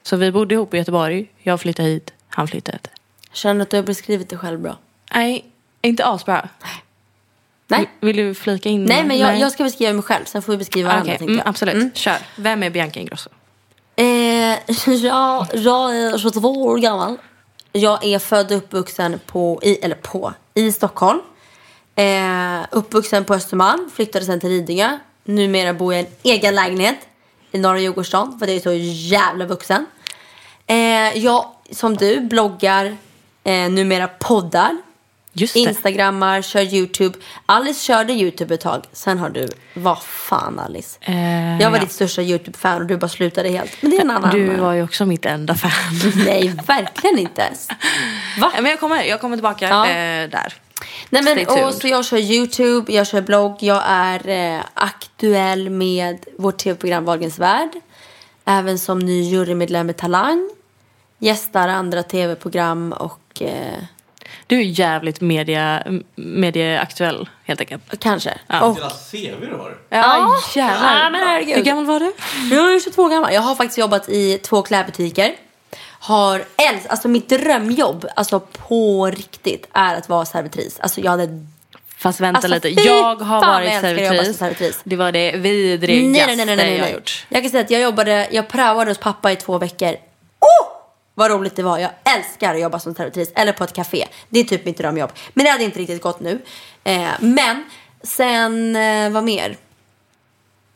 [0.02, 1.26] Så vi bodde ihop i Göteborg.
[1.42, 2.88] Jag flyttade hit, han flyttade hit.
[3.32, 4.76] Känner du att du har beskrivit dig själv bra?
[5.14, 5.44] Nej,
[5.82, 6.48] inte asbra.
[7.66, 7.90] Nej.
[8.00, 8.84] Vill du flika in?
[8.84, 10.24] Nej, men jag, jag ska beskriva mig själv.
[10.24, 11.12] Sen får vi beskriva varandra.
[11.18, 11.96] Tänkte mm, absolut.
[11.96, 12.18] Kör.
[12.36, 13.30] Vem är Bianca Ingrosso?
[13.96, 14.04] Eh,
[15.02, 17.16] ja, jag är 22 år gammal.
[17.72, 21.20] Jag är född och uppvuxen på, i, eller på, i Stockholm.
[21.94, 24.98] Eh, uppvuxen på Östermalm, flyttade sen till Lidingö.
[25.24, 26.98] Numera bor jag i en egen lägenhet
[27.50, 28.72] i norra Djurgårdsstaden för det är så
[29.12, 29.86] jävla vuxen.
[30.66, 32.96] Eh, jag, som du, bloggar,
[33.44, 34.76] eh, numera poddar.
[35.40, 35.60] Just det.
[35.60, 37.18] Instagrammar, kör YouTube.
[37.46, 38.84] Alice körde YouTube ett tag.
[38.92, 40.98] Sen har du, vad fan Alice.
[41.00, 41.82] Eh, jag var ja.
[41.82, 43.82] ditt största YouTube-fan och du bara slutade helt.
[43.82, 44.30] Men det är en annan.
[44.30, 45.70] Du var ju också mitt enda fan.
[46.26, 47.48] Nej, verkligen inte.
[48.40, 48.52] Va?
[48.54, 49.86] men jag kommer, jag kommer tillbaka Ja.
[49.86, 50.54] eh, där.
[51.10, 56.26] Nej, men, och så jag kör YouTube, jag kör blogg, jag är eh, aktuell med
[56.38, 57.70] vårt tv-program Wahlgrens värld.
[58.44, 60.50] Även som ny jurymedlem i Talang.
[61.18, 63.82] Gästar andra tv-program och eh,
[64.50, 65.82] Du är jävligt media,
[66.14, 67.82] medieaktuell helt enkelt.
[68.00, 68.38] kanske.
[68.46, 68.62] Ja.
[68.62, 68.76] Och,
[69.10, 69.76] CV du har.
[69.88, 71.00] Ja, jävlar.
[71.02, 71.56] Ja, men herregud.
[71.56, 72.12] Hur gammal var du?
[72.54, 73.34] jag är 22 gammal.
[73.34, 75.32] Jag har faktiskt jobbat i två klädbutiker.
[76.00, 80.80] Har älsk, alltså mitt drömjobb, alltså på riktigt, är att vara servitris.
[80.80, 81.46] Alltså jag hade
[81.96, 82.68] Fast vänta Alltså, lite.
[82.68, 84.38] Jag har varit jag servitris.
[84.38, 84.80] servitris.
[84.84, 86.92] Det var det Nej, vidrigaste nej, nej, nej, nej, jag har nej.
[86.94, 87.26] gjort.
[87.28, 89.88] Jag kan säga att jag jobbade, jag praoade hos pappa i två veckor.
[90.40, 90.69] Oh!
[91.20, 91.78] Vad roligt det var.
[91.78, 94.06] Jag älskar att jobba som servitris eller på ett café.
[94.28, 95.12] Det är typ mitt drömjobb.
[95.34, 96.42] Men det hade inte riktigt gått nu.
[96.84, 97.64] Eh, men
[98.02, 99.56] sen, eh, vad mer?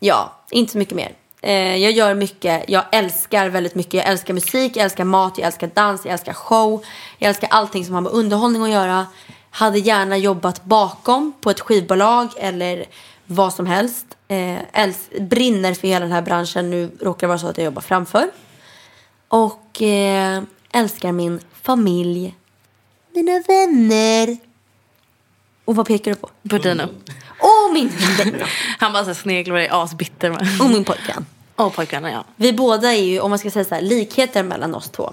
[0.00, 1.12] Ja, inte så mycket mer.
[1.40, 3.94] Eh, jag gör mycket, jag älskar väldigt mycket.
[3.94, 6.85] Jag älskar musik, jag älskar mat, jag älskar dans, jag älskar show.
[7.18, 9.07] Jag älskar allting som har med underhållning att göra.
[9.50, 12.85] Hade gärna jobbat bakom på ett skivbolag eller
[13.26, 14.07] vad som helst.
[14.28, 14.59] Eh,
[15.20, 16.70] brinner för hela den här branschen.
[16.70, 18.30] Nu råkar det vara så att jag jobbar framför.
[19.35, 20.42] Och eh,
[20.73, 22.35] älskar min familj.
[23.14, 24.37] Mina vänner.
[25.64, 26.31] Och vad pekar du på?
[26.42, 26.83] Budino.
[27.38, 27.92] Och min.
[28.79, 30.31] Han bara så här sneglar och är asbitter.
[30.61, 31.27] Och min pojkvän.
[31.57, 32.25] Och pojkarna ja.
[32.37, 35.12] Vi båda är ju, om man ska säga så här, likheter mellan oss två.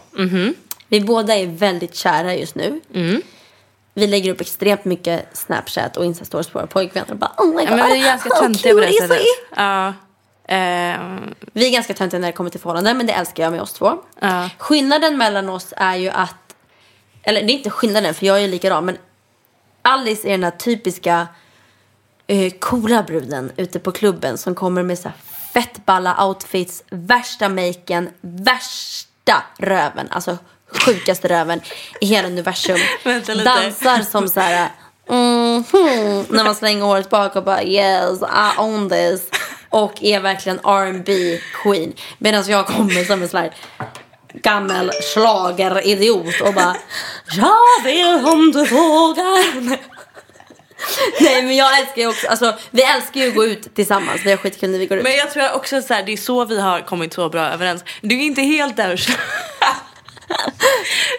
[0.88, 2.82] Vi båda är väldigt kära just nu.
[3.94, 7.12] Vi lägger upp extremt mycket Snapchat och Insta-stories på våra pojkvänner.
[7.12, 9.22] Och bara, oh my god, ja men vi är ganska how töntiga på det sättet.
[9.56, 9.94] Ja.
[10.52, 11.00] Eh,
[11.54, 13.74] Vi är ganska töntiga när det kommer till förhållanden men det älskar jag med oss
[13.74, 13.98] två.
[14.20, 14.50] Ja.
[14.58, 16.56] Skillnaden mellan oss är ju att,
[17.24, 18.98] eller det är inte skillnaden för jag är ju likadan men
[19.82, 21.28] Alice är den här typiska
[22.28, 25.18] eh, coola bruden ute på klubben som kommer med så här
[25.54, 30.38] fett balla outfits, värsta maken, värsta röven, alltså
[30.86, 31.62] sjukaste röven
[32.02, 32.78] i hela universum.
[33.26, 34.70] Dansar som så här
[35.08, 39.22] mhm, när man slänger håret bak och bara yes I own this
[39.72, 43.54] och är verkligen R&B queen medan jag kommer som en sån här
[44.34, 46.76] gammal schlageridiot och bara
[47.32, 49.92] Jag vill om du vågar
[51.22, 54.30] Nej men jag älskar ju också, alltså vi älskar ju att gå ut tillsammans, vi
[54.30, 55.04] har skitkul när vi går ut.
[55.04, 57.84] Men jag tror också så här, det är så vi har kommit så bra överens.
[58.02, 59.06] Du är inte helt där.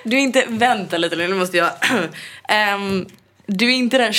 [0.04, 1.70] Du är inte, vänta lite nu måste jag.
[2.74, 3.06] um,
[3.46, 4.12] du är inte den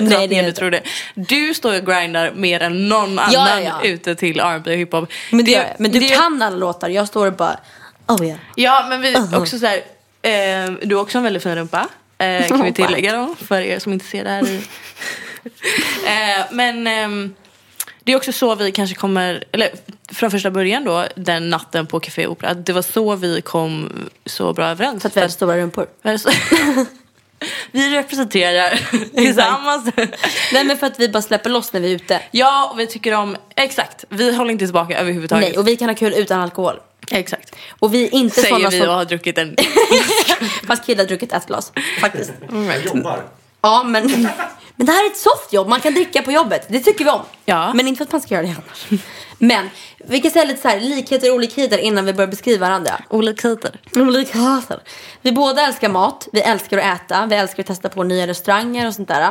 [0.00, 0.52] Nej, det är du inte.
[0.60, 0.82] trodde.
[1.14, 3.84] Du står och grindar mer än någon annan Ja, ja.
[3.84, 5.08] ute till R&B och hiphop.
[5.30, 7.60] men, det, men du det- kan alla låtar, jag står och bara
[8.08, 8.38] oh yeah.
[8.54, 9.38] Ja men vi Uh-huh.
[9.40, 9.80] också så här,
[10.22, 11.88] ehm, du har också en väldigt fin rumpa.
[12.18, 14.56] Eh, kan vi Oh, tillägga då för er som inte ser det här i.
[16.06, 17.34] eh, men ehm,
[18.04, 19.70] det är också så vi kanske kommer, eller
[20.12, 22.54] från första början då, den natten på Café Opera.
[22.54, 23.92] Det var så vi kom
[24.26, 25.02] så bra överens.
[25.02, 25.86] För att vi har stora rumpor.
[27.74, 28.80] Vi representerar
[29.14, 29.90] tillsammans.
[30.52, 32.20] Nej men för att vi bara släpper loss när vi är ute.
[32.30, 35.48] ja, och vi tycker om, exakt, vi håller inte tillbaka överhuvudtaget.
[35.48, 36.80] Nej, och vi kan ha kul utan alkohol.
[37.10, 37.56] Exakt.
[37.78, 38.88] Och vi är inte Säger sådana vi som...
[38.88, 39.56] och har druckit en
[40.66, 42.32] Fast killar har druckit ett glas, faktiskt.
[42.50, 43.22] Jag jobbar.
[43.60, 44.28] Ja, men,
[44.76, 45.68] men det här är ett soft jobb.
[45.68, 46.66] Man kan dricka på jobbet.
[46.68, 47.20] Det tycker vi om.
[47.44, 47.72] Ja.
[47.74, 48.48] Men inte för att man ska göra det
[48.88, 49.00] annars.
[49.38, 49.70] Men
[50.06, 52.92] vi kan säga lite så här, likheter och olikheter innan vi börjar beskriva varandra.
[53.10, 53.80] olikheter.
[53.96, 54.80] Olikheter.
[55.22, 56.28] Vi båda älskar mat.
[56.32, 57.26] Vi älskar att äta.
[57.26, 59.30] Vi älskar att testa på nya restauranger och sånt där.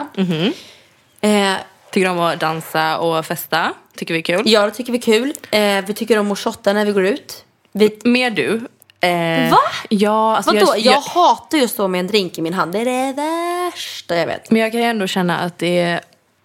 [1.21, 1.55] Eh,
[1.91, 3.73] Tycker om att dansa och festa.
[3.95, 4.41] Tycker vi är kul.
[4.45, 5.33] ja, det tycker vi är kul.
[5.51, 7.45] Eh, vi tycker om att shotta när vi går ut.
[7.71, 8.61] Vi, Mer du.
[9.03, 9.57] Eh, Va?
[9.89, 10.65] Ja, alltså vadå?
[10.65, 12.71] jag, Jag, jag, hatar ju att stå med en drink i min hand.
[12.73, 14.51] Det är det värsta jag vet.
[14.51, 15.99] Men jag kan ju ändå känna att det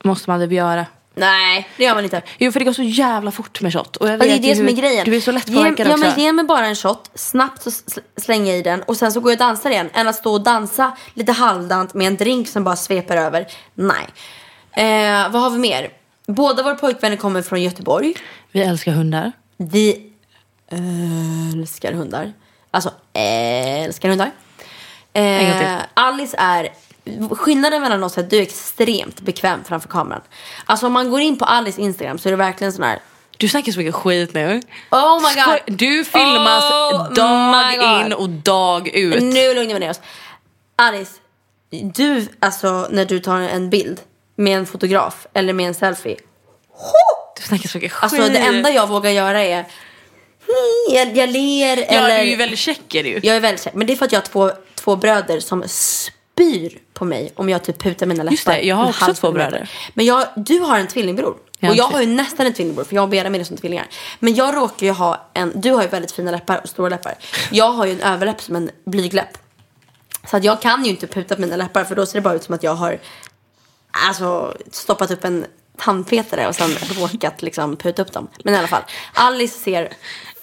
[0.04, 0.86] måste man typ göra.
[1.14, 2.22] Nej, det gör man inte.
[2.38, 3.96] Jo för det går så jävla fort med shot.
[3.96, 5.04] Och jag Ja, det är vet det som är hur- grejen.
[5.04, 6.04] Du är så lätt Ge- påverkad ja, också.
[6.06, 9.12] men Ge mig bara en shot, snabbt så sl- slänger jag i den och sen
[9.12, 9.90] så går jag och dansar igen.
[9.94, 13.46] Än att stå och dansa lite halvdant med en drink som bara sveper över.
[13.74, 14.06] Nej.
[14.72, 15.88] Eh, vad har vi mer?
[16.26, 18.14] Båda våra pojkvänner kommer från Göteborg.
[18.52, 19.32] Vi älskar hundar.
[19.56, 20.12] Vi
[21.52, 22.32] älskar hundar.
[22.70, 24.30] Alltså älskar hundar.
[25.14, 25.66] Gång till.
[25.66, 26.68] Eh, Alice är
[27.30, 30.20] Skillnaden mellan oss är att du är extremt bekväm framför kameran.
[30.64, 32.98] Alltså om man går in på Alice Instagram så är det verkligen sån här
[33.36, 34.62] Du snackar så mycket skit nu.
[34.90, 35.78] Oh my god.
[35.78, 39.22] Du filmas Oh dag in och dag ut.
[39.22, 40.00] Nu lugnar vi ner oss.
[40.76, 41.12] Alice,
[41.94, 44.00] du, alltså när du tar en bild
[44.36, 46.16] med en fotograf eller med en selfie.
[47.36, 48.02] Du snackar så mycket skit.
[48.02, 49.64] Alltså det enda jag vågar göra är
[50.90, 52.08] jag, jag ler Ja, eller...
[52.08, 53.20] du är ju väldigt check är du.
[53.22, 53.76] Jag är väldigt känd.
[53.76, 57.48] Men det är för att jag har två, två bröder som spyr på mig om
[57.48, 58.32] jag typ putar mina läppar.
[58.32, 59.70] Just det, jag har också två bröder.
[59.94, 61.36] Men jag, du har en tvillingbror.
[61.60, 63.86] Jag och jag har ju nästan en tvillingbror för jag och Benjamin är som tvillingar.
[64.18, 67.14] Men jag råkar ju ha en, du har ju väldigt fina läppar och stora läppar.
[67.50, 69.38] Jag har ju en överläpp som en blygläpp.
[70.30, 72.34] Så att jag kan ju inte puta på mina läppar för då ser det bara
[72.34, 73.00] ut som att jag har
[73.90, 75.46] alltså, stoppat upp en
[75.78, 78.28] tandpetare och sen råkat liksom puta upp dem.
[78.44, 78.82] Men i alla fall,
[79.12, 79.92] Alice ser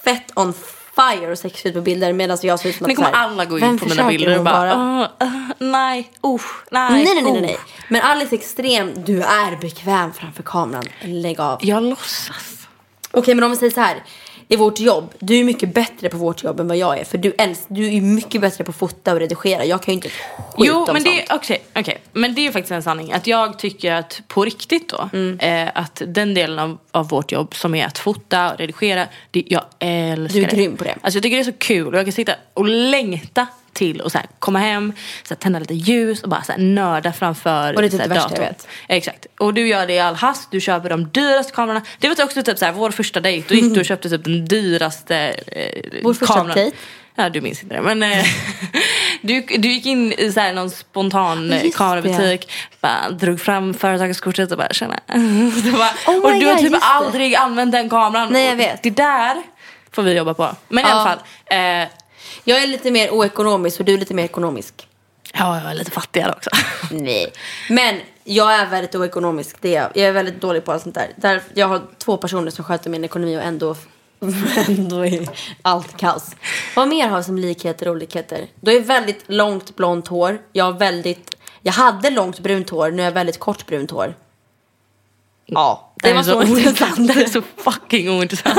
[0.05, 0.53] fett on
[0.95, 3.23] fire och sexig ut på bilder medan jag ser ut som att kommer så här,
[3.23, 5.09] alla gå in på mina bilder och hon bara, vara?
[5.21, 7.57] "Åh, uh, nej, usch, nej, Nej, nej, nej, nej, usch." nej.
[7.89, 10.85] Men Alice extrem, du är bekväm framför kameran.
[11.01, 11.59] Lägg av.
[11.61, 12.67] Jag låtsas.
[13.11, 14.03] Okej, men om vi säger så här.
[14.47, 17.03] I vårt jobb, du är mycket bättre på vårt jobb än vad jag är.
[17.03, 19.65] För du, älsk, du är mycket bättre på att fota och redigera.
[19.65, 20.15] Jag kan ju inte skit
[20.57, 21.41] Jo, om men det, sånt.
[21.43, 21.97] okej, okej.
[22.13, 23.11] men det är faktiskt en sanning.
[23.13, 25.39] Att jag tycker att på riktigt då, Mm.
[25.39, 29.43] eh, att den delen av, av vårt jobb som är att fota och redigera, det,
[29.47, 30.55] jag älskar Du är det.
[30.55, 30.95] grym på det.
[31.01, 34.11] Alltså jag tycker det är så kul och jag kan sitta och längta till och
[34.11, 37.75] så här, komma hem, så här, tända lite ljus och bara så här, nörda framför
[37.75, 38.67] Och det är typ det värsta jag vet.
[38.87, 39.25] Exakt.
[39.39, 41.81] Och du gör det i all hast, du köper de dyraste kamerorna.
[41.99, 44.23] Det var också typ så här, vår första dejt, då gick du och köpte typ
[44.23, 46.55] den dyraste eh, Vår första kameran.
[46.55, 46.77] dejt?
[47.17, 47.81] Ja, du minns inte det.
[47.81, 48.25] Men eh,
[49.21, 53.73] du, du gick in i så här någon spontan eh, Just kamerabutik, bara, drog fram
[53.73, 54.99] företagskortet och bara tjena.
[55.07, 56.87] Bara, Oh och du har God, typ just det.
[56.87, 58.27] aldrig använt den kameran.
[58.33, 58.83] Nej, jag vet.
[58.83, 59.43] Det där
[59.91, 60.55] får vi jobba på.
[60.67, 60.93] Men i Ja.
[60.93, 61.19] alla fall.
[61.81, 61.87] Eh,
[62.43, 64.87] Jag är lite mer oekonomisk och du är lite mer ekonomisk.
[65.33, 66.49] ja, jag är lite fattigare också.
[66.91, 67.33] Nej.
[67.69, 69.55] Men jag är väldigt oekonomisk.
[69.61, 69.91] Det är jag.
[69.95, 71.09] jag är väldigt dålig på allt sånt där.
[71.15, 71.41] där.
[71.53, 73.75] Jag har två personer som sköter min ekonomi och ändå,
[74.67, 75.29] ändå är
[75.61, 76.35] allt kaos.
[76.75, 78.47] Vad mer har vi som likheter och olikheter?
[78.61, 80.41] Du är väldigt långt blont hår.
[80.51, 81.35] Jag har väldigt...
[81.61, 84.15] Jag hade långt brunt hår, nu har jag väldigt kort brunt hår.
[85.45, 87.07] Ja, Det, det var är så så ointressant.
[87.15, 88.57] Det är så fucking ointressant.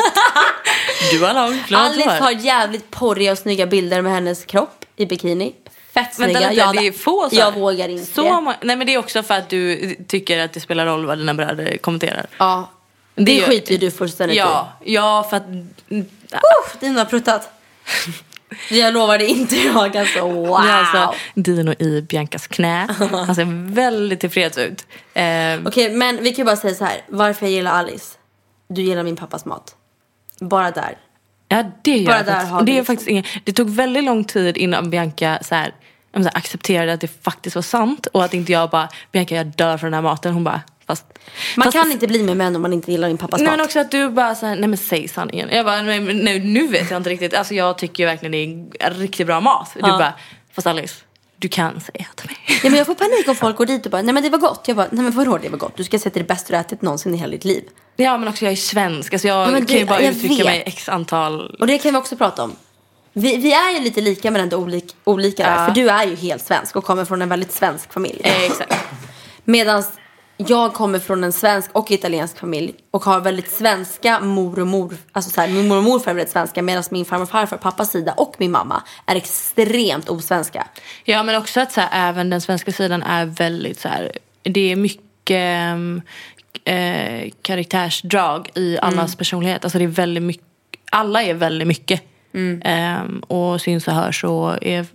[1.10, 5.06] Du har långt blont Alice har jävligt porriga och snygga bilder med hennes kropp i
[5.06, 5.54] bikini.
[5.94, 6.32] Fett snygga.
[6.40, 8.12] Vänta jag, det är få så jag vågar inte.
[8.14, 11.06] Så må- nej men det är också för att du tycker att det spelar roll
[11.06, 12.26] vad dina bröder kommenterar.
[12.38, 12.70] Ja,
[13.14, 15.46] det, Det gör- skiter ju du fullständigt Ja, ja för att...
[15.88, 16.04] i.
[16.80, 17.50] Dina har pruttat.
[18.70, 20.20] Jag lovar det inte jag alltså.
[20.20, 20.60] Wow.
[20.62, 22.86] Det är alltså Dino i Biancas knä.
[23.26, 24.86] Han ser väldigt tillfreds ut.
[25.14, 25.24] Eh,
[25.66, 27.00] Okej, men vi kan ju bara säga så här.
[27.08, 28.14] Varför jag gillar Alice.
[28.68, 29.75] Du gillar min pappas mat.
[30.40, 30.98] Bara där.
[31.48, 32.50] Ja det gör Bara jag faktiskt.
[32.52, 35.74] har det, är liksom- faktiskt ingen, det tog väldigt lång tid innan Bianca så här,
[36.16, 38.06] så här, accepterade att det faktiskt var sant.
[38.06, 40.34] Och att inte jag bara, Bianca jag dör för den här maten.
[40.34, 41.04] Hon bara, fast...
[41.56, 43.56] Man fast, kan inte bli med män om man inte gillar min pappas Nej mat.
[43.56, 45.48] men också att du bara såhär, nej men säg sanningen.
[45.52, 47.34] Jag bara, nej, nej, nu vet jag inte riktigt.
[47.34, 49.70] Alltså jag tycker ju verkligen det är riktigt bra mat.
[49.74, 49.98] Du Ja.
[49.98, 50.12] bara,
[50.52, 50.94] fast Alice,
[51.38, 52.36] du kan säga till mig.
[52.62, 54.38] Ja, men jag får panik om folk går dit och bara, nej men det var
[54.38, 54.64] gott.
[54.66, 55.76] Jag bara, nej men vadå det var gott?
[55.76, 57.64] Du ska säga att det är det bästa du ätit någonsin i hela ditt liv.
[57.96, 60.34] Ja men också jag är svensk, alltså jag Ja, men kan ju det- bara uttrycka
[60.34, 60.44] vet.
[60.46, 61.56] mig x antal...
[61.60, 62.56] Och det kan vi också prata om.
[63.12, 65.56] Vi, vi är ju lite lika men ändå olik, olika där.
[65.60, 65.66] Ja.
[65.66, 68.20] För du är ju helt svensk och kommer från en väldigt svensk familj.
[68.24, 68.74] Eh, exakt.
[69.44, 69.84] Medan
[70.36, 74.96] jag kommer från en svensk och italiensk familj och har väldigt svenska mor och mor,
[75.12, 77.56] alltså så här, min mor och morfar är väldigt svenska medan min farmor och farfar,
[77.56, 80.66] pappas sida och min mamma är extremt osvenska.
[81.04, 84.12] Ja men också att så här, även den svenska sidan är väldigt så här,
[84.42, 85.76] det är mycket
[86.64, 89.64] eh, karaktärsdrag i allas personlighet.
[89.64, 90.44] Alltså det är väldigt mycket,
[90.90, 92.02] alla är väldigt mycket.
[92.62, 94.86] Ehm, och syns och hörs och är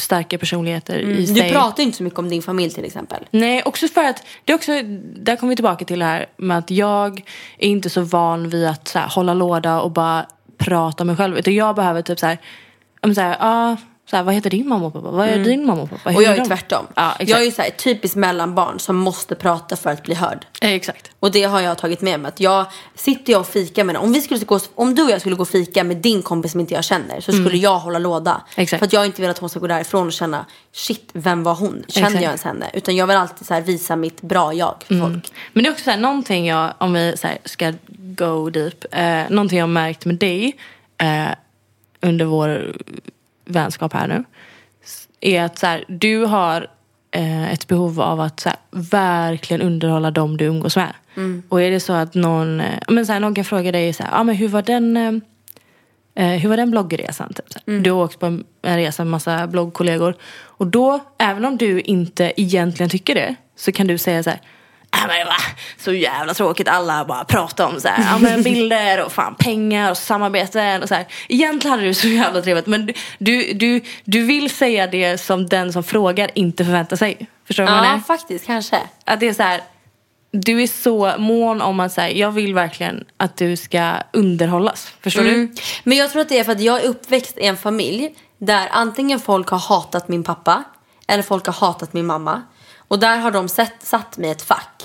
[0.00, 1.52] starka personligheter i Du sig.
[1.52, 3.26] pratar ju inte så mycket om din familj till exempel.
[3.30, 4.72] Nej, också för att, det är också,
[5.16, 7.22] där kommer vi tillbaka till det här med att jag
[7.58, 10.26] är inte så van vid att så här, hålla låda och bara
[10.58, 11.38] prata om mig själv.
[11.38, 12.38] Utan jag behöver typ så här,
[13.14, 13.76] så här, ah,
[14.10, 15.10] så här, vad heter din mamma och pappa?
[15.10, 16.10] Vad är din mamma och pappa?
[16.10, 16.44] Hur Och jag är de?
[16.46, 16.86] tvärtom.
[16.94, 20.14] Ja, jag är ju så här, ett typiskt mellanbarn som måste prata för att bli
[20.14, 20.46] hörd.
[20.60, 21.10] Eh, exakt.
[21.20, 22.28] Och det har jag tagit med mig.
[22.28, 25.20] Att jag sitter jag och fikar med om, vi skulle gå, om du och jag
[25.20, 27.98] skulle gå och fika med din kompis som inte jag känner så skulle jag hålla
[27.98, 28.30] låda.
[28.30, 28.42] Mm.
[28.56, 28.78] Exakt.
[28.78, 31.54] För att jag inte vill att hon ska gå därifrån och känna shit, vem var
[31.54, 31.84] hon?
[31.88, 32.14] Känner Exakt.
[32.14, 32.70] jag ens henne?
[32.72, 35.12] Utan jag vill alltid så här visa mitt bra jag för Mm.
[35.12, 35.32] folk.
[35.52, 38.84] Men det är också så här, någonting jag, om vi så här, ska go deep,
[38.90, 40.56] eh, någonting jag har märkt med dig
[40.98, 41.28] eh,
[42.00, 42.76] under vår
[43.48, 44.24] vänskap här nu.
[45.20, 46.66] Är att så här, du har
[47.10, 50.94] eh, ett behov av att så här, verkligen underhålla dem du umgås med.
[51.48, 54.02] Och är det så att någon, eh, men så här, någon kan fråga dig så
[54.02, 55.12] här, ah, men hur var den eh,
[56.18, 57.32] Eh, hur var den bloggresan?
[57.32, 57.52] Typ?
[57.52, 57.78] så här.
[57.78, 60.14] Du har åkt på en en resa med massa bloggkollegor.
[60.30, 64.40] Och då, även om du inte egentligen tycker det, så kan du säga så här.
[64.90, 65.36] "Ah, men va?
[65.78, 69.90] Så jävla tråkigt, alla bara pratar om så här, ja, men bilder och fan pengar
[69.90, 71.06] och samarbeten och så här.
[71.28, 75.46] Egentligen hade du så jävla trevligt men du, du, du, du vill säga det som
[75.46, 77.28] den som frågar inte förväntar sig.
[77.46, 78.02] Förstår du vad jag Ja, menar?
[78.04, 78.78] faktiskt kanske.
[79.04, 79.60] Att det är så här,
[80.30, 84.92] du är så mån om att säga, jag vill verkligen att du ska underhållas.
[85.00, 85.34] Förstår du?
[85.34, 85.54] Mm.
[85.84, 88.68] Men jag tror att det är för att jag är uppväxt i en familj där
[88.70, 90.64] antingen folk har hatat min pappa
[91.06, 92.42] eller folk har hatat min mamma.
[92.88, 94.82] Och där har de sett, satt mig i ett fack.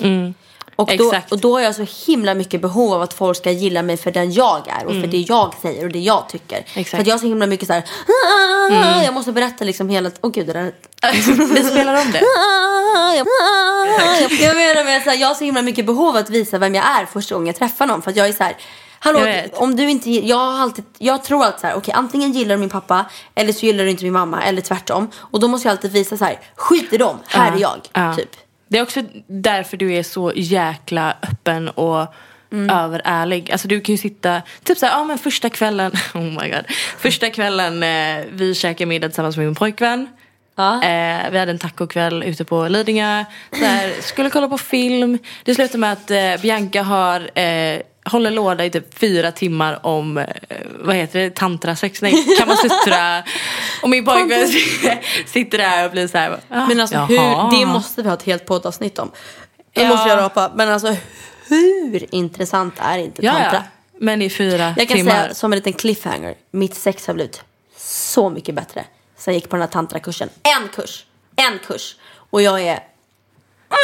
[0.75, 3.81] Och, då, och då har jag så himla mycket behov av att folk ska gilla
[3.81, 6.57] mig för den jag är och för det jag säger och det jag tycker.
[6.57, 6.89] Exakt.
[6.89, 7.83] För att jag har så himla mycket så här.
[8.71, 10.11] "Ah", Jag måste berätta liksom hela...
[10.21, 10.73] Åh gud, det där...
[11.53, 12.19] Vi spelar om det.
[14.21, 16.57] Jag, jag menar med så här, jag har så himla mycket behov av att visa
[16.57, 18.01] vem jag är första gången jag träffar någon.
[18.01, 18.55] För att jag är så här,
[19.03, 22.55] hallå, om du inte, jag har alltid, jag tror alltid så här, okej antingen gillar
[22.55, 25.09] du min pappa eller så gillar du inte min mamma eller tvärtom.
[25.17, 28.15] Och då måste jag alltid visa så här, skit i dem, här är jag, Ja.
[28.15, 28.29] typ.
[28.67, 32.13] Det är också därför du är så jäkla öppen och
[32.71, 33.51] överärlig.
[33.51, 36.65] Alltså du kan ju sitta, typ såhär, ja men första kvällen, oh my god.
[36.97, 40.07] Första kvällen eh, vi käkade middag tillsammans med min pojkvän.
[40.55, 40.83] Ja.
[40.83, 43.25] Eh, vi hade en tacokväll ute på Lidingö.
[43.51, 45.17] Så här, skulle kolla på film.
[45.43, 50.17] Det slutar med att eh, Bianca har eh, håller låda i typ fyra timmar om,
[50.17, 50.25] eh,
[50.79, 52.01] vad heter det, tantrasex?
[52.01, 53.23] Nej, kamasutra.
[53.83, 54.47] och min pojkvän
[55.25, 56.39] sitter där och blir så här.
[56.49, 57.07] ah, Men alltså jaha.
[57.49, 59.11] hur, det måste vi ha ett helt poddavsnitt om.
[59.75, 59.87] Nu Ja.
[59.87, 60.95] måste jag rapa, men alltså
[61.47, 63.53] hur intressant är inte Ja, tantra?
[63.53, 63.63] ja.
[63.99, 65.11] Men i fyra Jag kan timmar.
[65.11, 67.41] säga som en liten cliffhanger, mitt sex har blivit
[67.77, 68.85] så mycket bättre
[69.17, 70.29] sen jag gick på den här tantrakursen.
[70.43, 71.95] En kurs, en kurs.
[72.29, 72.79] Och jag är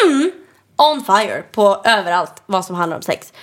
[0.06, 0.32] mm,
[0.78, 3.34] on fire på överallt vad som handlar om sex.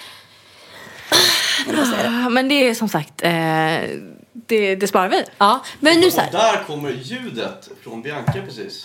[1.67, 3.31] Ja, Men det är som sagt, eh,
[4.33, 5.23] det, det sparar vi.
[5.39, 6.33] Ja, men nu så här.
[6.33, 8.83] där kommer ljudet från Bianca precis.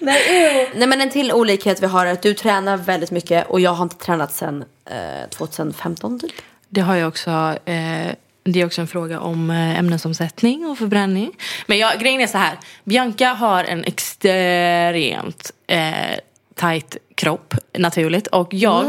[0.00, 3.70] Nej men en till olikhet vi har är att du tränar väldigt mycket och jag
[3.70, 6.32] har inte tränat sen eh, 2015 typ.
[6.68, 7.30] Det har jag också.
[7.64, 11.32] Eh, det är också en fråga om eh, ämnesomsättning och förbränning.
[11.66, 12.58] Men jag, grejen är så här.
[12.84, 16.18] Bianca har en extremt eh,
[16.54, 18.26] tight kropp naturligt.
[18.26, 18.86] Och jag...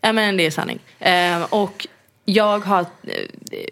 [0.00, 0.78] Ja men det är sanning.
[0.98, 1.86] Eh, och
[2.24, 2.86] jag har,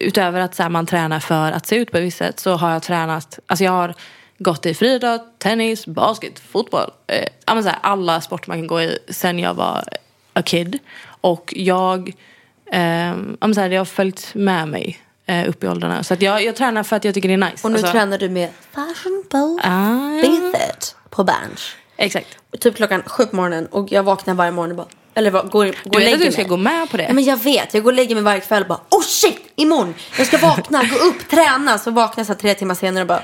[0.00, 2.56] utöver att så här, man tränar för att se ut på ett visst sätt så
[2.56, 3.94] har jag tränat, alltså jag har
[4.38, 6.90] gått i friidrott, tennis, basket, fotboll.
[7.06, 9.84] Eh, ja, men så här, alla sporter man kan gå i sen jag var
[10.32, 10.78] a kid.
[11.20, 12.12] Och jag,
[12.72, 12.82] eh,
[13.40, 16.02] ja, men så här, det har följt med mig eh, upp i åldrarna.
[16.02, 17.66] Så att jag, jag tränar för att jag tycker det är nice.
[17.66, 21.76] Och nu Alltså, tränar du med Fashion Bowl Ah, Bithet på Berns.
[22.00, 22.26] Exakt.
[22.60, 25.64] Typ klockan sju på morgonen och jag vaknar varje morgon och bara, eller vad, går,
[25.84, 26.48] går Du vet att du ska mig.
[26.48, 27.02] gå med på det?
[27.02, 29.52] Ja, men jag vet, jag går och lägger mig varje kväll och bara oh shit,
[29.56, 31.78] imorgon, jag ska vakna, gå upp, träna.
[31.78, 33.22] Så vaknar jag så tre timmar senare och bara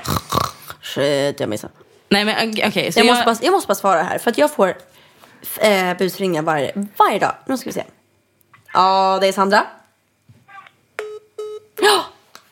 [0.81, 1.73] shit, jag missade.
[2.09, 2.65] Nej men okej.
[2.67, 4.77] okej, så Jag, måste bara, jag måste bara svara här för att jag får
[5.57, 7.33] eh, busringar varje, varje dag.
[7.45, 7.83] Nu ska vi se.
[8.73, 9.63] Ja, det är Sandra.
[11.81, 12.03] Ja,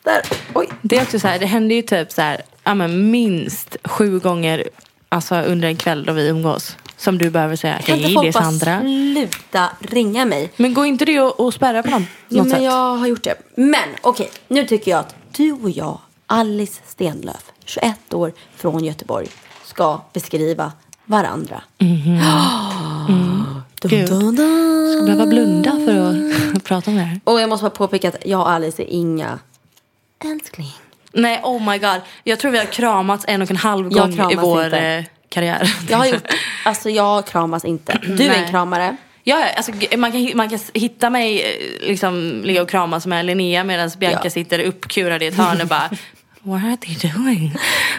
[0.02, 0.22] där.
[0.54, 0.68] Oj.
[0.82, 4.18] Det är också så här, det händer ju typ så här, ja, men minst sju
[4.18, 4.68] gånger
[5.14, 6.76] alltså under en kväll då vi umgås.
[6.96, 8.80] Som du behöver säga, Kan inte hej det är bara Sandra.
[8.80, 10.50] sluta ringa mig?
[10.56, 12.62] Men går inte det att, att spärra på något, Jo, något men sätt?
[12.64, 13.34] jag har gjort det.
[13.56, 19.26] Men okej, nu tycker jag att du och jag, Alice Stenlöf, 21 år från Göteborg,
[19.64, 20.72] ska beskriva
[21.04, 21.62] varandra.
[21.78, 22.20] Mhm.
[23.08, 24.08] Dun, Gud.
[24.08, 24.92] dun, dun.
[24.96, 25.96] Ska behöva blunda för
[26.56, 27.20] att prata om det här.
[27.24, 29.38] Och jag måste bara påpeka att jag och Alice är inga
[30.24, 30.72] älskling.
[31.14, 32.00] Nej, oh my god.
[32.24, 34.78] Jag tror vi har kramats en och en halv gång i vår inte.
[34.80, 35.74] eh, karriär.
[35.88, 36.26] Jag har gjort,
[36.64, 37.98] alltså jag kramas inte.
[38.16, 38.96] Du är en kramare.
[39.26, 43.64] Ja, alltså, man, kan, man kan hitta mig eh, liksom ligga och kramas med Linnea
[43.64, 44.30] medan Bianca Ja.
[44.30, 45.90] sitter uppkurad i ett hörn och bara
[46.42, 47.50] What are they doing?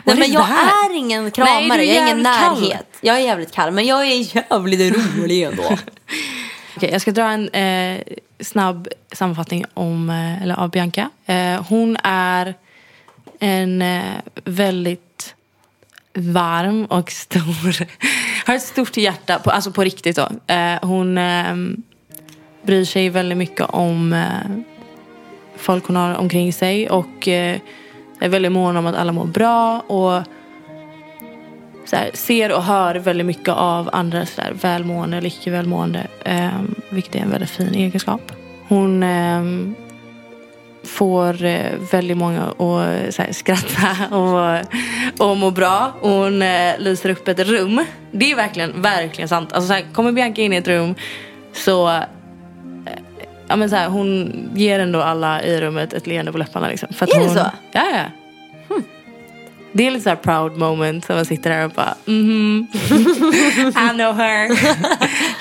[0.03, 2.59] What Nej, men jag that?" är ingen kramare, Nej, är jag är ingen jävligt kall.
[2.61, 2.87] närhet.
[3.01, 5.63] Jag är jävligt kall, men jag är jävligt rolig ändå.
[6.75, 8.01] Okej, jag ska dra en eh,
[8.39, 11.09] snabb sammanfattning om, eh, eller av Bianca.
[11.25, 12.53] Eh, hon är
[13.45, 14.01] en eh,
[14.45, 15.35] väldigt
[16.13, 17.85] varm och stor,
[18.45, 20.53] har ett stort hjärta, på, alltså på riktigt då.
[20.53, 21.55] Eh, hon eh,
[22.61, 24.63] bryr sig väldigt mycket om eh,
[25.55, 27.59] folk hon har omkring sig och eh,
[28.19, 30.23] är väldigt mån om att alla mår bra och
[31.85, 36.07] så här, ser och hör väldigt mycket av andras så här, välmående eller icke välmående.
[36.23, 38.31] Eh, vilket är en väldigt fin egenskap.
[38.67, 39.41] Hon eh,
[40.85, 45.93] får eh, väldigt många att så här, skratta och, och må bra.
[46.01, 47.85] Hon eh, lyser upp ett rum.
[48.11, 49.53] Det är verkligen, verkligen sant.
[49.53, 50.95] Alltså, så här, kommer Bianca in i ett rum
[51.53, 52.03] så eh,
[53.47, 56.67] Ja, men så här, hon ger ändå alla i rummet ett leende på läpparna.
[56.67, 57.45] Liksom, för att Är det hon, så?
[57.71, 58.05] Ja, ja.
[59.77, 61.05] Det är lite så här proud moment.
[61.05, 62.67] Så man sitter där och bara mhm.
[63.67, 64.49] I know her.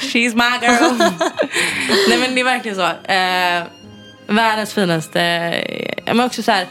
[0.01, 0.99] She's my girl.
[2.09, 2.83] Nej men det är verkligen så.
[2.83, 3.84] Eh,
[4.27, 5.20] världens finaste.
[5.22, 6.66] eh, Men också så här.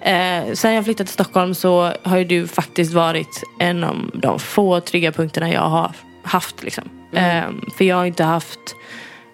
[0.00, 4.38] Eh, sen jag flyttade till Stockholm så har ju du faktiskt varit en av de
[4.38, 5.92] få trygga punkterna jag har
[6.22, 6.62] haft.
[6.62, 6.84] Liksom.
[7.12, 7.44] Eh,
[7.76, 8.60] för jag har inte haft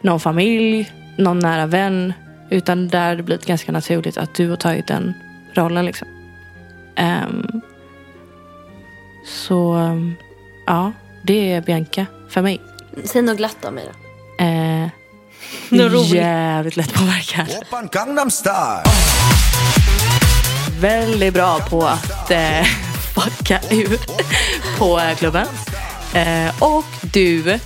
[0.00, 2.12] någon familj, någon nära vän.
[2.50, 5.14] Utan där har det blivit ganska naturligt att du har tagit den
[5.54, 5.84] rollen.
[5.84, 6.08] Liksom.
[6.96, 7.60] Ehm,
[9.24, 9.78] så
[10.66, 10.92] ja,
[11.22, 12.60] det är Bianca för mig.
[13.04, 14.44] Säg något glatt om mig då.
[14.44, 14.88] Eh.
[16.04, 17.46] Jävligt lätt påverkad.
[17.62, 18.82] Oppan Gangnam Style.
[20.80, 22.62] Väldigt bra på att eh,
[23.14, 23.98] fucka ur
[24.78, 25.46] på eh, klubben.
[26.14, 27.58] Eh, och du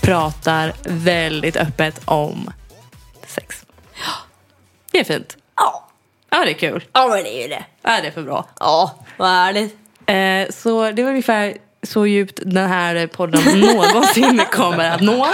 [0.00, 2.50] pratar väldigt öppet om
[3.26, 3.56] sex.
[4.92, 5.36] Det är fint.
[5.56, 5.84] Ja,
[6.30, 6.84] Ja, det är kul.
[6.92, 7.64] ja men det är ju det.
[7.82, 8.46] Ja, det är för bra.
[8.60, 9.76] Ja, vad härligt.
[10.06, 15.28] Eh, så det var ungefär så djupt den här podden någonsin kommer att nå.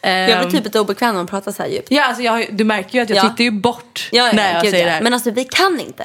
[0.00, 1.86] Jag blir typ lite obekväm när man pratar så här djupt.
[1.90, 3.22] Ja, alltså jag, du märker ju att jag Ja.
[3.30, 5.00] tittar ju bort Ja, ja, när jag gud, säger det här.
[5.02, 6.04] Men alltså vi kan inte.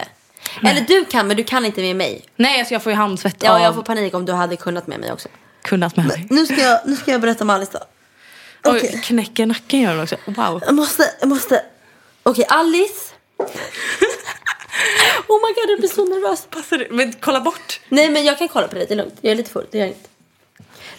[0.64, 2.26] Eller du kan, men du kan inte med mig.
[2.36, 4.88] Nej, alltså jag får ju handsvett Ja, av jag får panik om du hade kunnat
[4.88, 5.30] med mig också.
[5.62, 6.28] kunnat med mig.
[6.30, 7.80] Nu ska jag, nu ska jag berätta om Alice då.
[8.72, 8.92] Okej.
[8.94, 10.16] Oj, knäcker nacken gör den också.
[10.26, 10.62] Wow.
[10.66, 11.62] Jag måste, jag måste.
[12.24, 13.14] Okej, Alice.
[15.28, 16.48] oh my god, jag blir så nervös.
[16.50, 16.88] Passar det?
[16.92, 17.80] Men kolla bort.
[17.90, 18.86] Nej, men jag kan kolla på det.
[18.86, 19.16] Det är lugnt.
[19.22, 19.66] Jag är lite full.
[19.72, 20.08] Det gör inget.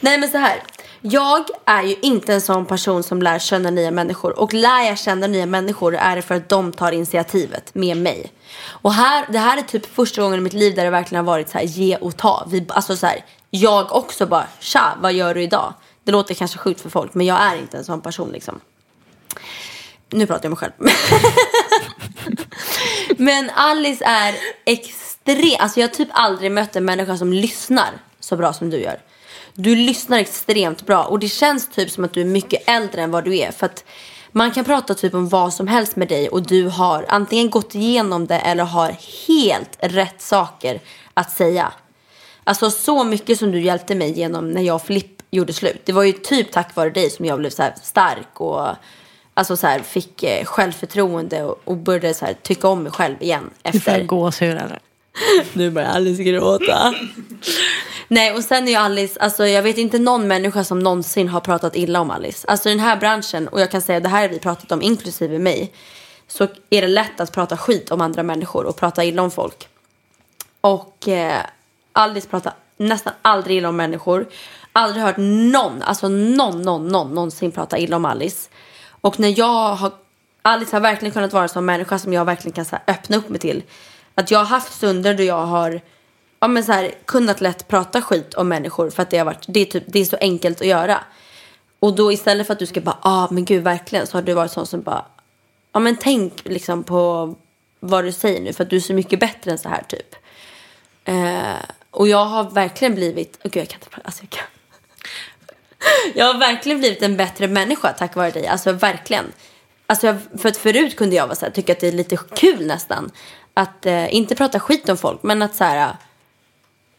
[0.01, 0.63] Nej, men så här.
[1.05, 4.39] Jag är ju inte en sån person som lär känna nya människor.
[4.39, 8.33] Och lär jag känna nya människor är det för att de tar initiativet med mig.
[8.65, 11.33] Och här, det här är typ första gången i mitt liv där det verkligen har
[11.33, 12.47] varit så här ge och ta.
[12.51, 15.75] Vi, alltså så här, jag också bara, tja, vad gör du idag?
[16.05, 18.61] Det låter kanske sjukt för folk, men jag är inte en sån person liksom.
[20.11, 20.97] Nu pratar jag om mig själv.
[23.23, 25.57] Men Alice är extrem.
[25.59, 29.01] Alltså jag har typ aldrig mött en människa som lyssnar så bra som du gör.
[29.55, 33.11] Du lyssnar extremt bra och det känns typ som att du är mycket äldre än
[33.11, 33.51] vad du är.
[33.51, 33.85] För att
[34.33, 37.75] man kan prata typ om vad som helst med dig och du har antingen gått
[37.75, 38.97] igenom det eller har
[39.29, 40.81] helt rätt saker
[41.15, 41.73] att säga.
[42.45, 45.83] Alltså så mycket som du hjälpte mig genom när jag och Filipp gjorde slut.
[45.85, 48.69] Det var ju typ tack vare dig som jag blev så här stark och
[49.35, 53.23] alltså så här, fick eh, självförtroende och, och började så här, tycka om mig själv
[53.23, 53.51] igen.
[53.63, 54.05] Du får Efter.
[54.05, 54.79] gåshud eller?
[55.53, 56.95] Nu börjar Alice gråta.
[58.09, 61.41] Nej och sen är ju Alice, alltså jag vet inte någon människa som någonsin har
[61.41, 62.49] pratat illa om Alice.
[62.49, 64.83] Alltså i den här branschen, och jag kan säga det här har vi pratat om
[64.83, 65.73] inklusive mig.
[66.29, 69.69] Så är det lätt att prata skit om andra människor och prata illa om folk.
[70.61, 71.43] Och eh,
[71.93, 74.27] Alice pratar nästan aldrig illa om människor.
[74.73, 78.49] Aldrig hört någon, alltså någon, någon, någon någonsin prata illa om Alice.
[79.03, 79.93] Och när jag har,
[80.43, 83.17] Alice har verkligen kunnat vara en sån människa som jag verkligen kan så här, öppna
[83.17, 83.63] upp mig till.
[84.15, 85.81] Att jag har haft stunder då jag har
[86.41, 89.45] ja, men så här, kunnat lätt prata skit om människor för att det har varit,
[89.49, 91.01] det är, typ, det är så enkelt att göra.
[91.79, 94.35] Och då istället för att du ska bara, ah men gud verkligen, så har du
[94.35, 95.05] varit sån som bara,
[95.73, 97.35] ja men tänk liksom på
[97.81, 100.15] vad du säger nu för att du är så mycket bättre än så här typ.
[101.05, 104.52] Eh, och jag har verkligen blivit, oh, gud jag kan inte prata, alltså jag kan.
[106.15, 109.33] Jag har verkligen blivit en bättre människa tack vare dig, alltså verkligen.
[109.87, 112.17] Alltså jag, för att förut kunde jag vara så här, tycka att det är lite
[112.17, 113.11] kul nästan.
[113.55, 115.97] Att eh, inte prata skit om folk, men att så här,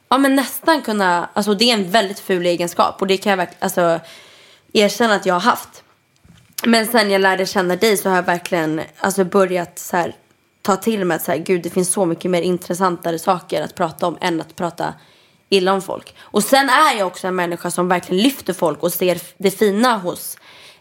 [0.10, 3.38] ja men nästan kunna, alltså det är en väldigt ful egenskap och det kan jag
[3.38, 4.00] verkligen, alltså
[4.74, 5.84] erkänna att jag har haft.
[6.66, 10.16] Men sen jag lärde känna dig så har jag verkligen alltså, börjat så här,
[10.62, 13.76] ta till mig att så här, gud det finns så mycket mer intressantare saker att
[13.76, 14.94] prata om än att prata
[15.54, 16.16] illa om folk.
[16.20, 19.98] Och sen är jag också en människa som verkligen lyfter folk och ser det fina
[19.98, 20.38] hos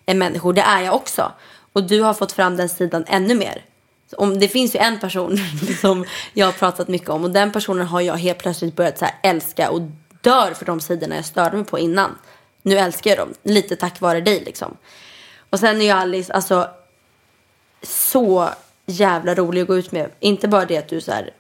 [0.06, 0.52] en människor.
[0.52, 1.32] Det är jag också.
[1.72, 3.64] Och du har fått fram den sidan ännu mer.
[4.16, 5.38] Om, det finns ju en person
[5.80, 9.04] som jag har pratat mycket om och den personen har jag helt plötsligt börjat så
[9.04, 9.80] här älska och
[10.20, 12.18] dör för de sidorna jag störde mig på innan.
[12.62, 14.76] Nu älskar jag dem, lite tack vare dig liksom.
[15.50, 16.68] Och sen är ju Alice, alltså
[17.82, 18.48] så
[18.86, 20.10] jävla rolig att gå ut med.
[20.20, 21.30] Inte bara det att du så här,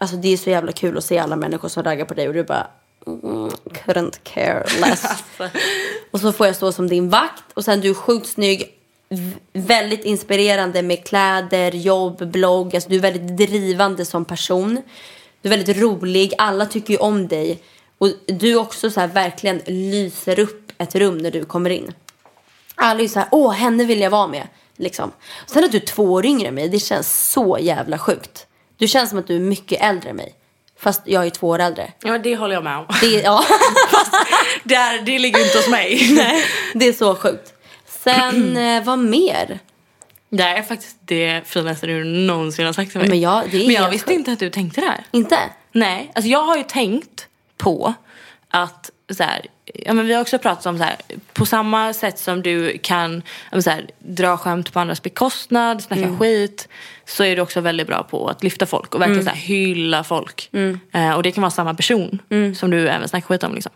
[0.00, 2.34] alltså det är så jävla kul att se alla människor som raggar på dig och
[2.34, 2.66] du bara
[3.06, 5.24] mm, couldn't care less.
[6.10, 8.74] och så får jag stå som din vakt och sen du är sjukt snygg,
[9.52, 12.74] väldigt inspirerande med kläder, jobb, blogg.
[12.74, 14.82] Alltså du är väldigt drivande som person.
[15.42, 17.62] Du är väldigt rolig, alla tycker ju om dig.
[17.98, 21.92] Och du också så här verkligen lyser upp ett rum när du kommer in.
[22.74, 24.48] Alla är så här, åh henne vill jag vara med.
[24.76, 25.12] Liksom.
[25.46, 28.46] Sen att du är två år yngre än mig, det känns så jävla sjukt.
[28.80, 30.34] Du känns som att du är mycket äldre än mig.
[30.78, 31.92] Fast jag är två år äldre.
[32.02, 32.86] Ja det håller jag med om.
[33.00, 33.44] Det, ja,
[34.64, 36.08] Det, är, det ligger inte hos mig.
[36.16, 37.52] nej, det är så sjukt.
[37.86, 39.58] Sen, eh, vad mer?
[40.30, 43.08] Det här är faktiskt det finaste du någonsin har sagt till mig.
[43.08, 44.18] Men jag- det är Men jag visste sjukt.
[44.18, 45.04] inte att du tänkte det här.
[45.10, 45.38] Inte?
[45.72, 47.26] Nej, alltså jag har ju tänkt
[47.56, 47.94] på
[48.50, 50.96] att så här, ja men vi har också pratat om så här,
[51.32, 56.16] på samma sätt som du kan ja så här, dra skämt på andras bekostnad, snacka
[56.18, 56.68] skit,
[57.04, 60.04] så är du också väldigt bra på att lyfta folk och verkligen så här, hylla
[60.04, 60.48] folk.
[60.92, 62.18] Eh, och det kan vara samma person
[62.56, 63.54] som du även snackar skit om.
[63.54, 63.72] Liksom.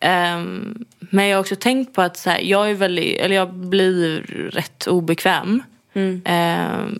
[0.00, 4.20] Ehm, men jag har också tänkt på att så jag är väldigt, eller jag blir
[4.52, 5.62] rätt obekväm.
[6.24, 6.98] Ehm,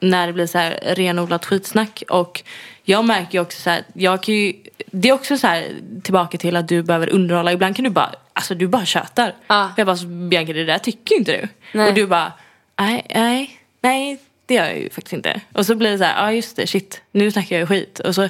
[0.00, 2.02] när det blir så här renodlat skitsnack.
[2.08, 2.42] Och
[2.90, 4.52] jag märker ju också så här, jag kan ju,
[4.86, 5.72] det är också så här
[6.02, 7.52] tillbaka till att du behöver underhålla.
[7.52, 9.34] Ibland kan du bara, alltså du bara tjötar.
[9.46, 9.72] Ja.
[9.76, 9.96] Jag bara,
[10.30, 11.48] Bianca det där tycker inte du.
[11.78, 11.88] Nej.
[11.88, 12.32] Och du bara,
[12.80, 14.18] nej, nej, nej.
[14.50, 15.40] Gör jag ju faktiskt inte.
[15.54, 17.98] Och så blir det så här, ja just det, shit, nu snackar jag skit.
[17.98, 18.28] Och så,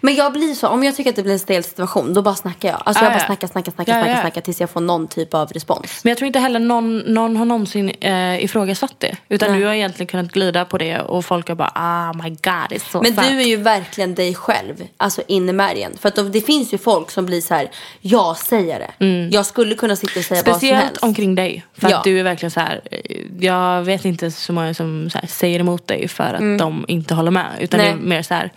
[0.00, 2.34] Men jag blir så, om jag tycker att det blir en stel situation, då bara
[2.34, 2.82] snackar jag.
[2.84, 3.26] Alltså Ja, jag bara ja.
[3.26, 4.20] snackar, snackar, snackar, Ja, snackar, ja.
[4.20, 6.04] snackar tills jag får någon typ av respons.
[6.04, 9.16] men jag tror inte heller någon, någon har någonsin eh, ifrågasatt det.
[9.28, 9.60] Utan Nej.
[9.60, 12.36] du har egentligen kunnat glida på det och folk har bara, ah my god,
[12.68, 15.92] det är så Men sant." du är ju verkligen dig själv, alltså in i märgen.
[16.00, 19.28] För att då- det finns ju folk som blir så här, jag säger det.
[19.36, 21.02] Jag skulle kunna sitta och säga vad som Speciellt helst.
[21.02, 21.64] omkring dig.
[21.74, 22.80] För att du är verkligen så här.
[22.90, 26.84] eh, Jag vet inte så många som så här, säger emot dig för att de
[26.88, 27.56] inte håller med.
[27.60, 27.92] Utan Mm.
[27.92, 28.00] Nej.
[28.00, 28.52] det är mer så här.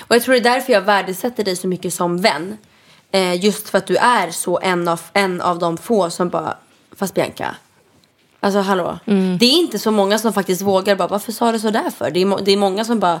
[0.00, 2.56] Och jag tror det är därför jag värdesätter dig så mycket som vän.
[3.12, 6.56] Eh, just för att du är så en av, en av de få som bara,
[6.96, 7.54] fast Bianca.
[8.40, 8.98] Alltså hallå.
[9.06, 9.38] Mm.
[9.38, 12.10] Det är inte så många som faktiskt vågar bara, varför sa du så där för?
[12.10, 13.20] Det är, det är många som bara,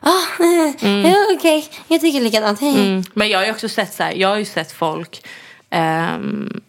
[0.00, 0.42] ah,
[0.80, 2.60] eh, ja, okej, jag tycker likadant.
[2.62, 3.02] Mm.
[3.14, 4.12] Men jag har ju också sett så här.
[4.12, 5.26] Jag har ju sett folk.
[5.70, 6.60] ehm,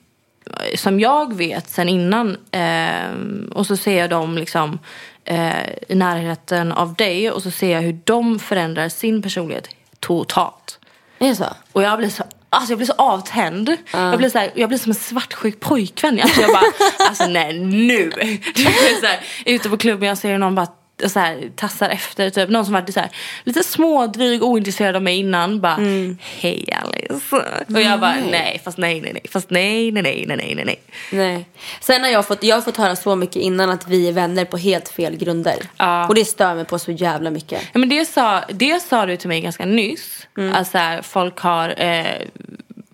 [0.76, 2.38] som jag vet sen innan.
[2.52, 4.80] ehm, och så ser jag dem liksom.
[5.26, 7.32] eh, I närheten av dig.
[7.32, 9.68] Och så ser jag hur de förändrar sin personlighet
[10.00, 10.80] totalt.
[11.20, 11.46] Är det så?
[11.72, 13.78] Och jag blir så, alltså jag blir så avtänd.
[13.92, 16.20] Jag, blir så här, jag blir som en svartsjuk pojkvän.
[16.24, 16.64] Alltså jag bara,
[17.00, 18.12] alltså nej nu.
[18.56, 20.68] Du vet, så här, ute på klubben jag ser någon bara
[21.08, 22.30] så här, tassar efter.
[22.30, 22.50] Typ.
[22.50, 23.10] Någon som varit så här,
[23.44, 25.62] lite smådryg, ointresserad av mig innan.
[25.62, 25.78] Bara,
[26.20, 27.36] hej Alice.
[27.76, 29.26] Och jag bara, nej, fast nej, nej, nej.
[29.32, 30.80] Fast nej, nej, nej, nej, nej, nej,
[31.12, 31.46] nej.
[31.82, 34.46] Sen har jag fått, jag har fått höra så mycket innan att vi är vänner
[34.46, 35.58] på helt fel grunder.
[35.78, 36.08] Ja.
[36.08, 37.62] Och det stör mig på så jävla mycket.
[37.74, 40.28] Ja, men det, sa, det sa du till mig ganska nyss.
[40.38, 40.54] Mm.
[40.54, 42.06] Att så här, folk har eh,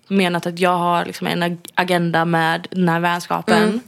[0.08, 3.64] menat att jag har liksom en ag- agenda med den här vänskapen.
[3.64, 3.82] Mm.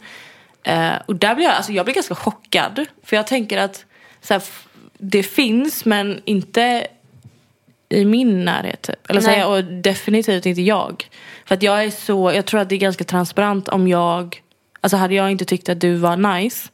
[0.93, 2.85] Eh, och där blir jag, alltså jag blir ganska chockad.
[3.03, 3.85] För jag tänker att
[4.21, 4.43] så här,
[4.97, 6.87] det finns men inte
[7.89, 8.81] i min närhet.
[8.81, 9.09] Typ.
[9.09, 11.09] Eller så här, och definitivt inte jag.
[11.45, 14.41] För att jag är så, jag tror att det är ganska transparent om jag,
[14.81, 16.69] alltså hade jag inte tyckt att du var nice.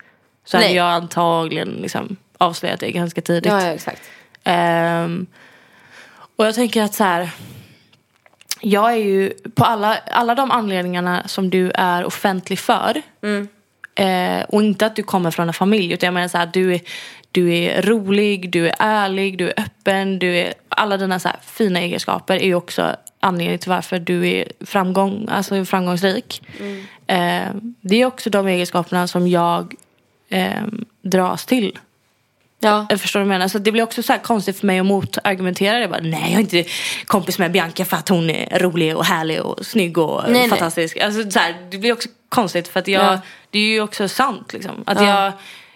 [0.45, 0.75] Så hade Nej.
[0.75, 3.51] jag antagligen liksom avslöjat det ganska tidigt.
[3.51, 4.01] Ja, ja exakt.
[4.43, 5.27] Ehm,
[6.35, 7.29] och jag tänker att så här.
[8.61, 13.01] Jag är ju på alla, alla de anledningarna som du är offentlig för.
[13.95, 15.93] Eh, och inte att du kommer från en familj.
[15.93, 16.81] Utan jag menar så här, du är,
[17.33, 20.19] du är rolig, du är ärlig, du är öppen.
[20.19, 24.45] Du är, alla dina så fina egenskaper är ju också anledningen till varför du är
[24.65, 26.41] framgång, alltså framgångsrik.
[27.07, 27.41] Eh,
[27.81, 29.75] det är också de egenskaperna som jag
[30.29, 30.51] eh,
[31.01, 31.79] dras till.
[32.59, 32.85] Ja.
[32.89, 33.47] Jag förstår vad du menar.
[33.47, 35.87] Så det blir också så konstigt för mig att motargumentera det.
[35.87, 36.65] Bara, nej, jag är inte
[37.05, 40.49] kompis med Bianca för att hon är rolig och härlig och snygg och Nej, nej.
[40.49, 40.97] fantastisk.
[40.97, 43.19] Alltså, så här, det blir också konstigt för att jag, Ja.
[43.49, 44.53] det är ju också sant.
[44.53, 44.83] Liksom.
[44.85, 45.23] Att Ja.
[45.23, 45.33] jag,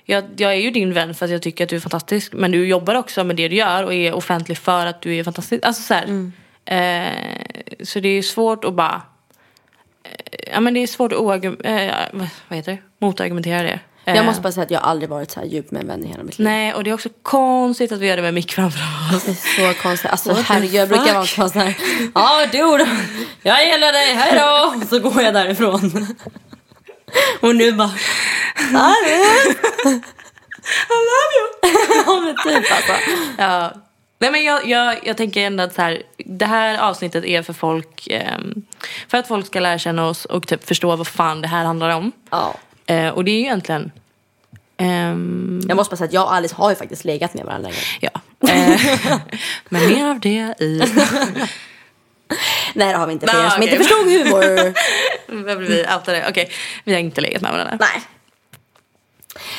[0.09, 2.33] jag, jag är ju din vän för att jag tycker att du är fantastisk.
[2.33, 5.23] Men du jobbar också med det du gör och är offentlig för att du är
[5.23, 5.65] fantastisk.
[5.65, 6.31] Alltså, så, Mm.
[6.65, 7.13] eh,
[7.83, 9.01] så det är svårt att bara...
[10.03, 11.95] Eh, ja, men det är svårt att eh,
[12.47, 12.77] vad heter det?
[12.99, 13.79] motargumentera det.
[14.05, 16.05] Eh, Jag måste bara säga att jag aldrig varit så här djup med en vän
[16.05, 16.47] i hela mitt liv.
[16.47, 18.79] Nej, och det är också konstigt att vi gör det med mick framför
[19.15, 19.23] oss.
[19.23, 20.11] Det är så konstigt.
[20.11, 21.77] Alltså What herregud, jag brukar vara så här.
[22.15, 22.85] Ja du.
[23.41, 24.85] Jag gillar dig, hej då.
[24.87, 26.07] Så går jag därifrån.
[27.41, 27.91] Och nu bara.
[28.59, 29.09] I love
[29.89, 30.01] you.
[32.05, 32.93] Ja men typ alltså.
[33.37, 33.71] Ja.
[34.19, 37.53] Nej men jag, jag, jag tänker ändå att så här, det här avsnittet är för
[37.53, 38.53] folk, ehm,
[39.07, 41.89] för att folk ska lära känna oss och typ förstå vad fan det här handlar
[41.89, 42.11] om.
[42.29, 42.55] Ja.
[42.85, 43.91] Eh, och det är ju egentligen,
[44.77, 47.69] ehm, Jag måste bara säga att jag och Alice har ju faktiskt legat med varandra
[47.69, 47.81] länge.
[47.99, 48.09] ja.
[48.49, 49.19] Eh,
[49.69, 50.81] men mer av det i...
[52.73, 53.73] Nej det har vi inte för er som okej.
[53.73, 54.73] inte förstod humor.
[55.57, 56.25] Blir vi outade?
[56.29, 56.51] Okej,
[56.83, 57.77] vi har inte legat med varandra.
[57.79, 58.01] Nej.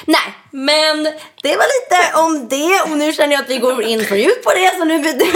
[0.04, 1.04] Nej, men
[1.42, 4.44] det var lite om det och nu känner jag att vi går in för djupt
[4.44, 5.28] på det så nu byter vi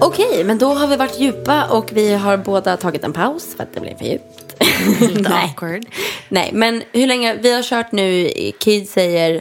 [0.00, 3.62] Okej, men då har vi varit djupa och vi har båda tagit en paus för
[3.62, 4.62] att det blev för djupt.
[5.00, 5.44] Lite Nej.
[5.44, 5.86] awkward.
[6.28, 7.34] Nej, men hur länge?
[7.34, 9.40] Vi har kört nu, Kid säger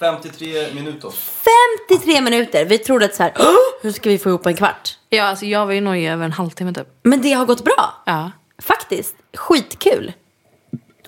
[0.00, 1.10] 53 minuter.
[1.88, 2.64] 53 minuter.
[2.64, 3.46] Vi trodde att så här, "Åh,
[3.82, 4.98] hur ska vi få ihop en kvart?
[5.08, 6.86] Ja, alltså jag var ju nojig över en halvtimme typ.
[7.02, 8.02] Men det har gått bra.
[8.06, 8.30] Ja.
[8.62, 9.14] Faktiskt.
[9.34, 10.12] Skitkul.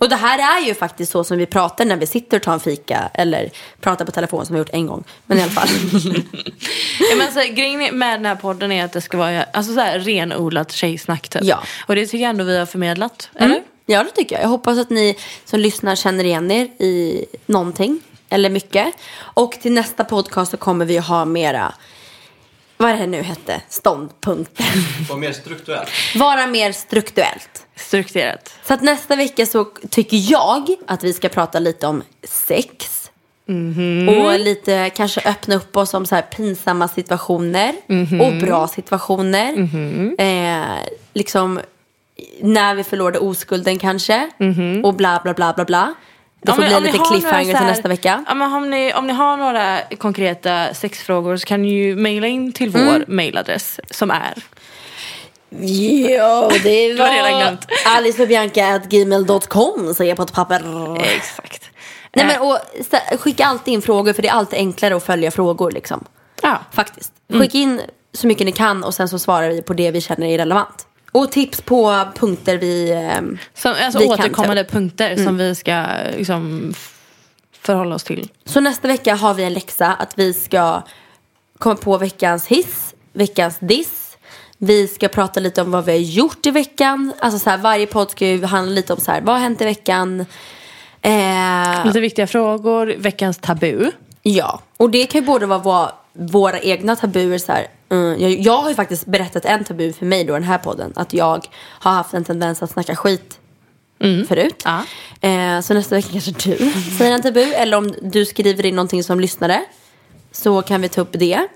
[0.01, 2.53] Och det här är ju faktiskt så som vi pratar när vi sitter och tar
[2.53, 5.05] en fika eller pratar på telefon som vi har gjort en gång.
[5.27, 5.69] Men i alla fall.
[7.11, 9.75] Ja, men så, här, grejen med den här podden är att det ska vara alltså,
[9.75, 11.43] så här, renodlat tjejsnack typ.
[11.45, 11.63] Ja.
[11.87, 13.29] Och det tycker jag ändå vi har förmedlat.
[13.35, 13.63] Eller?
[13.87, 14.45] ja, det tycker jag.
[14.45, 18.01] Jag hoppas att ni som lyssnar känner igen er i någonting.
[18.33, 18.95] Eller mycket.
[19.19, 21.75] Och till nästa podcast så kommer vi ha mera,
[22.77, 24.67] vad det nu hette, ståndpunkter.
[25.09, 25.91] Var mer strukturellt.
[26.15, 27.67] Vara mer strukturellt.
[27.77, 28.55] Strukturerat.
[28.65, 32.99] Så att nästa vecka så tycker jag att vi ska prata lite om sex.
[34.09, 37.75] Och lite kanske öppna upp oss om så här pinsamma situationer
[38.21, 39.53] och bra situationer.
[40.19, 40.79] Eh,
[41.13, 41.61] liksom
[42.41, 44.31] när vi förlorade oskulden kanske.
[44.85, 45.95] Och bla bla bla bla bla.
[46.43, 48.25] Det Ja, får men bli lite några cliffhanger till nästa vecka.
[48.29, 52.27] Ja, men om, ni, om ni har några konkreta sexfrågor så kan ni ju mejla
[52.27, 54.35] in till vår mejladress som är
[56.11, 57.67] Ja, det var redan var glömt.
[57.97, 60.63] Alice och Bianca at gmail.com säger jag på ett papper.
[61.01, 61.71] Exakt.
[62.15, 65.05] Nej, Eh, men, och, stä- skicka alltid in frågor för det är alltid enklare att
[65.07, 65.71] följa frågor.
[65.71, 66.05] Liksom.
[66.43, 66.59] ja.
[66.73, 67.13] Faktiskt.
[67.33, 67.81] Skicka in
[68.13, 70.87] så mycket ni kan och sen så svarar vi på det vi känner är relevant.
[71.13, 72.93] Och tips på punkter vi...
[72.93, 75.85] ehm, Som, alltså vi återkommande punkter som vi ska
[76.17, 76.75] liksom,
[77.61, 78.29] förhålla oss till.
[78.45, 80.83] Så nästa vecka har vi en läxa att vi ska
[81.59, 84.17] komma på veckans hiss, veckans diss.
[84.59, 87.13] Vi ska prata lite om vad vi har gjort i veckan.
[87.19, 89.61] Alltså så här, varje podd ska ju handla lite om så här, vad har hänt
[89.61, 90.27] i veckan?
[91.03, 93.91] Eh, Lite viktiga frågor, veckans tabu.
[94.23, 97.39] Ja, och det kan ju både vara våra egna tabuer.
[97.39, 100.43] Så här, mm, jag, jag har ju faktiskt berättat en tabu för mig då, den
[100.43, 100.93] här podden.
[100.97, 103.39] Att jag har haft en tendens att snacka skit
[104.29, 104.63] förut.
[104.65, 104.83] Ja.
[105.29, 106.57] Eh, så nästa vecka kanske du
[106.99, 107.41] säger en tabu.
[107.43, 109.65] Eller om du skriver in någonting som lyssnare.
[110.33, 111.47] Så kan vi ta upp det.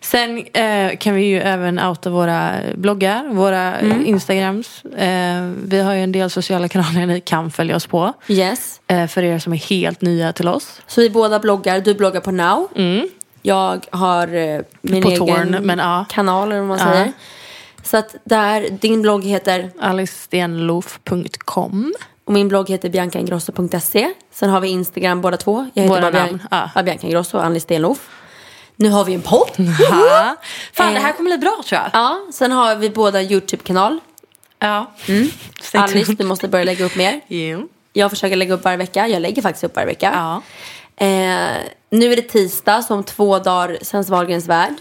[0.00, 4.06] Sen eh, kan vi ju även outa våra bloggar, våra Mm.
[4.06, 4.84] Instagrams.
[4.84, 8.12] Eh, vi har ju en del sociala kanaler ni kan följa oss på.
[8.28, 8.80] Yes.
[8.86, 10.80] Eh, för er som är helt nya till oss.
[10.86, 11.80] Så vi båda bloggar.
[11.80, 12.68] Du bloggar på Now.
[13.46, 16.04] Jag har eh, min På egen Torn, men ja.
[16.08, 16.84] kanal eller vad man Ja.
[16.92, 17.12] säger.
[17.82, 24.12] Så att där, din blogg heter alicestenlof.com och min blogg heter biancaingrosso.se.
[24.32, 25.70] Sen har vi Instagram båda två.
[25.74, 26.82] Jag heter Våra bara namn, Bian- ja.
[26.82, 28.08] Bianca Ingrosso och Ann Stenlof.
[28.76, 29.50] Nu har vi en podd.
[30.72, 30.94] Fan Eh.
[30.94, 31.90] det här kommer bli bra tror jag.
[31.92, 34.00] Ja, sen har vi båda en YouTube-kanal.
[34.58, 34.92] Ja.
[35.62, 37.20] Stay Alice, du måste börja lägga upp mer.
[37.28, 37.68] Jo.
[37.92, 39.08] Jag försöker lägga upp varje vecka.
[39.08, 40.10] Jag lägger faktiskt upp varje vecka.
[40.14, 40.42] Ja.
[40.96, 41.06] Eh,
[41.90, 44.74] nu är det tisdag, så om två dagar sänds Wahlgrens värld.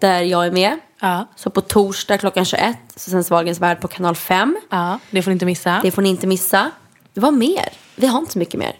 [0.00, 0.78] Där jag är med.
[1.00, 1.26] Ja.
[1.36, 4.56] Så på torsdag klockan 21 så sänds Wahlgrens värld på kanal 5.
[4.70, 5.80] ja, det får ni inte missa.
[5.82, 6.70] Det får ni inte missa.
[7.14, 7.68] Vad mer?
[7.96, 8.76] Vi har inte så mycket mer.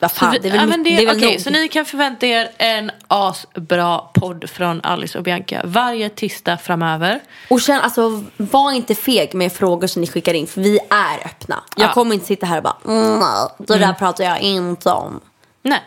[0.00, 1.40] Vad fan, det är väl, ja, det, det är väl nog.
[1.40, 7.20] Så ni kan förvänta er en asbra podd från Alice och Bianca varje tisdag framöver.
[7.50, 11.26] Och känn, alltså, var inte feg med frågor som ni skickar in, för vi är
[11.26, 11.62] öppna.
[11.76, 11.92] Jag Ja.
[11.92, 13.20] kommer inte sitta här och bara, mm,
[13.58, 15.20] det där pratar jag inte om.
[15.62, 15.80] Nej,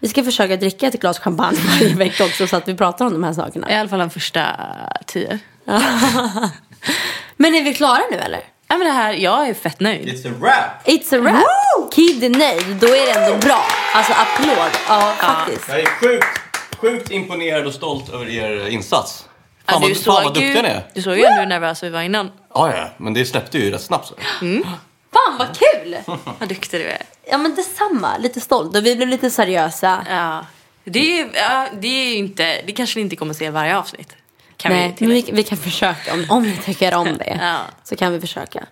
[0.00, 3.12] Vi ska försöka dricka ett glas champagne varje vecka också så att vi pratar om
[3.12, 3.70] de här sakerna.
[3.70, 4.46] i alla fall de första
[5.06, 5.38] tio.
[7.36, 8.40] Men är vi klara nu eller?
[8.68, 10.08] Ja, men det här, jag är fett nöjd.
[10.08, 10.86] It's a wrap!
[10.88, 11.92] It's a wrap!
[11.94, 13.64] Kid är nöjd, då är det ändå bra.
[13.94, 15.68] Alltså applåd, ja faktiskt.
[15.68, 16.26] Jag är sjukt,
[16.80, 19.24] sjukt imponerad och stolt över er insats.
[19.66, 20.86] Ja, Fan, du vad, fan vad såg duktiga ju, ni är.
[20.94, 22.30] Du såg ju ändå hur nervösa vi var innan.
[22.54, 24.06] Ja, ja, men det släppte ju rätt snabbt.
[24.08, 24.14] Så.
[25.12, 25.96] Fan vad kul!
[26.38, 27.02] Vad duktig du är.
[27.30, 30.06] Ja men detsamma, lite stolt och vi blev lite seriösa.
[30.10, 30.46] Ja.
[30.84, 34.16] Det, är, ja, det är inte, det kanske ni inte kommer se varje avsnitt.
[34.56, 37.38] Kan Nej, vi men vi, vi kan försöka om, om ni tycker om det.
[37.40, 37.58] Ja.
[37.84, 38.66] Så kan vi försöka.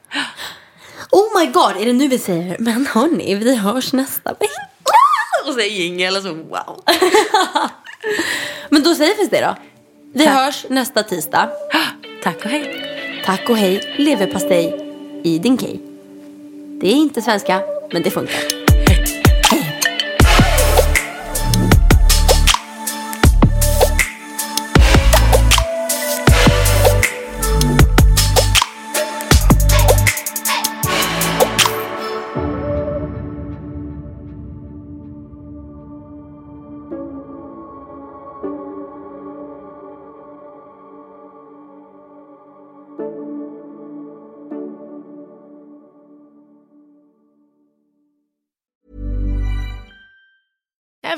[1.10, 4.52] Oh my god, är det nu vi säger Men hörni, vi hörs nästa vecka.
[5.46, 6.82] Och så jingel och så wow.
[8.68, 9.56] Men då säger vi det då.
[10.14, 11.50] Vi hörs nästa tisdag.
[12.22, 12.84] Tack och hej.
[13.24, 14.84] Tack och hej, leverpastej
[15.24, 15.87] i din kej.
[16.80, 17.60] Det är inte svenska,
[17.92, 18.57] men det funkar.